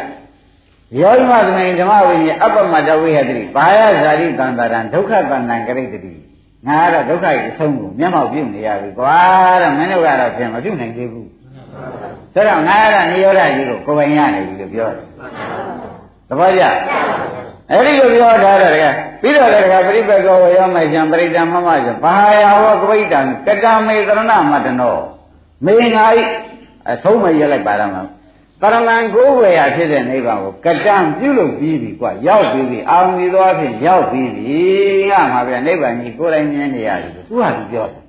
[1.00, 6.12] ယောမသမိန်ဓမ္မဝိညာအပမတ္တဝိဟတိဘာယဇာတိတန္တရံဒုက္ခတန္တံကရိတတိ
[6.66, 9.16] ငါကတော့ဒုက္ခရဲ့အဆုံးကိုမျက်မှောက်ပြုနေရပြီကွာ
[9.62, 11.28] တဲ့မင်းတို့ကတော့ပြင်မပြုနိုင်သေးဘူး
[12.34, 15.06] ဒါကြောင့်ငါကတော့နိရောဓကြီးကိုကိုယ်ပိုင်ရနေပြီလို့ပြောတယ်
[16.28, 16.62] သဘောကျ
[17.72, 18.84] အဲ့ဒီလိုပြောထားတယ်က
[19.22, 24.96] ပြီးတော့လည်းကပရိပက္ခဝရောမိုက်ချံပရိဒံမမချံဘာယာဝကပိဋ္ဌံကတမေသရဏမတနော
[25.66, 26.20] မေငါဤ
[26.90, 28.02] အဆုံးမရလိုက်ပါတော့မှာ
[28.62, 34.60] တရဏံကိုယ်ဝေရဖြစ်တဲ့နိဗ္ဗာန်ကိုကတံပြုလုပ်ပြီးပြီကွာရောက်ပြီးပြီအာမီသောဖြင့်ရောက်ပြီးပြီ
[35.10, 38.00] ငါမှာဗျနိဗ္ဗာန်ကြီးကိုယ်တိုင်မြင်နေရတယ်သူကသူပြောတယ်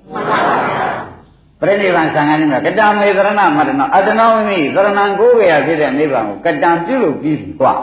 [1.60, 7.74] ပရိနိဗ္ဗာန်ဆံဃာနိမကတံမေသရဏမတနောအတနောမိသရဏံကိုယ်ဝေရဖြစ်တဲ့နိဗ္ဗာန်ကိုကတံပြုလုပ်ပြီးပြီကွာ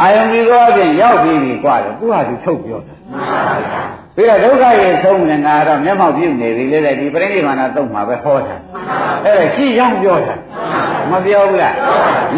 [0.00, 2.96] အာယုန်ဒီသောအပြင်ရောက်ပြီးပြီကွာလို့သူဟာသူထုတ်ပြောတယ်
[4.16, 8.56] ပြီးတော့ဒုက္ခရဲ့ဆုံးနေငါတော့မျက်မှောက်ပြုနေပြီလေတဲ့ဒီပြိဋိဘာနာတုံမှာပဲဟောတာ
[9.24, 10.34] အဲ့ဒါရှိရောက်ပြောတာ
[11.10, 11.74] မပြောဘူးလား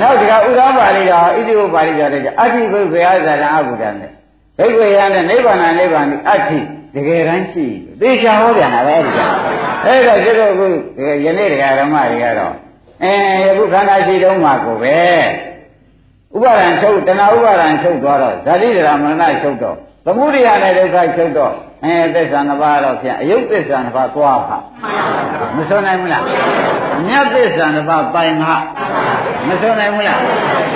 [0.01, 4.11] နောက်တကဥဒ္ဓပါဠိတော်ဣတိဝပါဠိတော်တဲ့အဋ္ဌိဘုရားဇာတံအဘုဒ္ဓနဲ့
[4.59, 6.59] ဒိဋ္ဌိယနဲ့နိဗ္ဗာန်နိဗ္ဗာန်ဒီအဋ္ဌိ
[6.95, 7.67] တကယ်တမ်းရှိ
[8.01, 9.21] သေချာဟောပြန်တာပဲအဲ့ဒီက
[9.87, 10.67] အဲ့တော့ကျတော့ခု
[11.25, 12.55] ယနေ့တရားဓမ္မတွေကတော့
[13.03, 13.13] အဲ
[13.45, 14.99] ယခုခန္ဓာရှိတုံးမှာကိုပဲ
[16.35, 19.77] ဥပါဒံချုပ်တဏှာဥပါဒံချုပ်သွားတော့ဇာတိဒရာမရဏချုပ်တော့
[20.07, 21.53] သမုဒိယနဲ့ဒုက္ခချုပ်တော့
[21.85, 24.59] အဲသစ္စာနှစ်ပါးတော့ဖြင့်အယုတ်သစ္စာနှစ်ပါးသွားပါ
[25.57, 26.25] မဆုံးနိုင်ဘူးလား
[27.07, 28.55] မြတ်သစ္စာနှစ်ပါးပိုင်ငါ
[29.49, 30.19] မဆုံးနိုင်ဘူးလား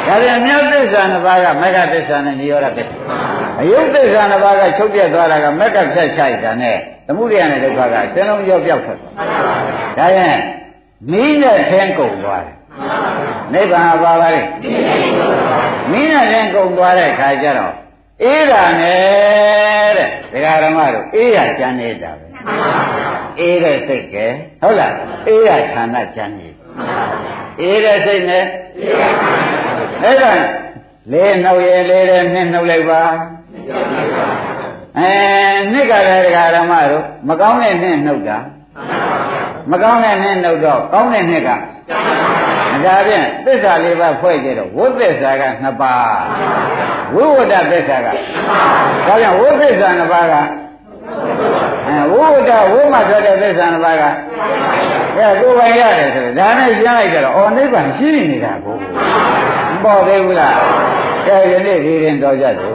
[0.07, 2.96] ဒါပြန်မြတ်သစ္စာနှစ်ပါးကမဂ္ဂသစ္စာနဲ့និရောဓသစ္စာ
[3.61, 6.76] အယုတ်သစ္စာနှစ်ပါးကချုပ်ပြတ်သွားတာကမဂ္ဂဖြတ်ချိုက်တာနဲ့
[7.07, 9.14] သမုဒိယနဲ့ဒုက္ခကစင်းလုံးရောပြောက်ထွက်သွား
[9.98, 10.38] ဒါရင်
[11.11, 12.57] မီးနဲ့ထင်းကုန်သွားတယ်
[13.52, 14.42] နိဗ္ဗာန်ပါပါလေ
[15.92, 17.74] မင်းနဲ့လည်းကုန်သွားတဲ့ခါကျတော့
[18.22, 22.26] အေးတာနဲ့တဲ့ဒကာဓမ္မတို့အေးရကျန်နေတာပဲ
[23.40, 24.26] အေးတဲ့စိတ်ကဲ
[24.62, 24.94] ဟုတ်လား
[25.28, 26.48] အေးရဌာနကျန်နေ
[27.60, 28.44] အေးတဲ့စိတ်နဲ့
[30.02, 30.32] အဲ့ဒါ
[31.12, 33.02] လေးနှုတ်ရဲလေးတဲ့နှစ်နှုတ်လိုက်ပါ
[34.98, 35.10] အဲ
[35.72, 38.38] နှစ်ကလည်းဒကာဓမ္မတို့မကောင်းတဲ့နှစ်နှုတ်တာ
[39.70, 41.50] မကောင်းတဲ့နှစ်နှုတ်တော့ကောင်းတဲ့နှစ်က
[42.87, 46.14] ဒါဖြင့်သစ္စာလေးပါးဖွဲ့ကြတော့ဝိသစ္စာက2ပါး
[47.14, 50.35] ဝိဝဒသစ္စာက2ပါးဒါကြောင့်ဝိသစ္စာ2ပါးက
[51.89, 54.03] အဲဝိဝဒဝိမဆိုတဲ့သစ္စာ2ပါးက
[55.16, 58.76] အဲကိုယ်ပိုင်ရတယ်ဆိုတော့ဒါနဲ့ရှင်းလိုက်ကြတော့အော်နိဗ္ဗာန်ရှိနေတာကို
[59.72, 60.57] မပေါ်သေးဘူးလား
[61.26, 62.70] ကဲဒီနေ့ဒီရင်တော်ကြတယ်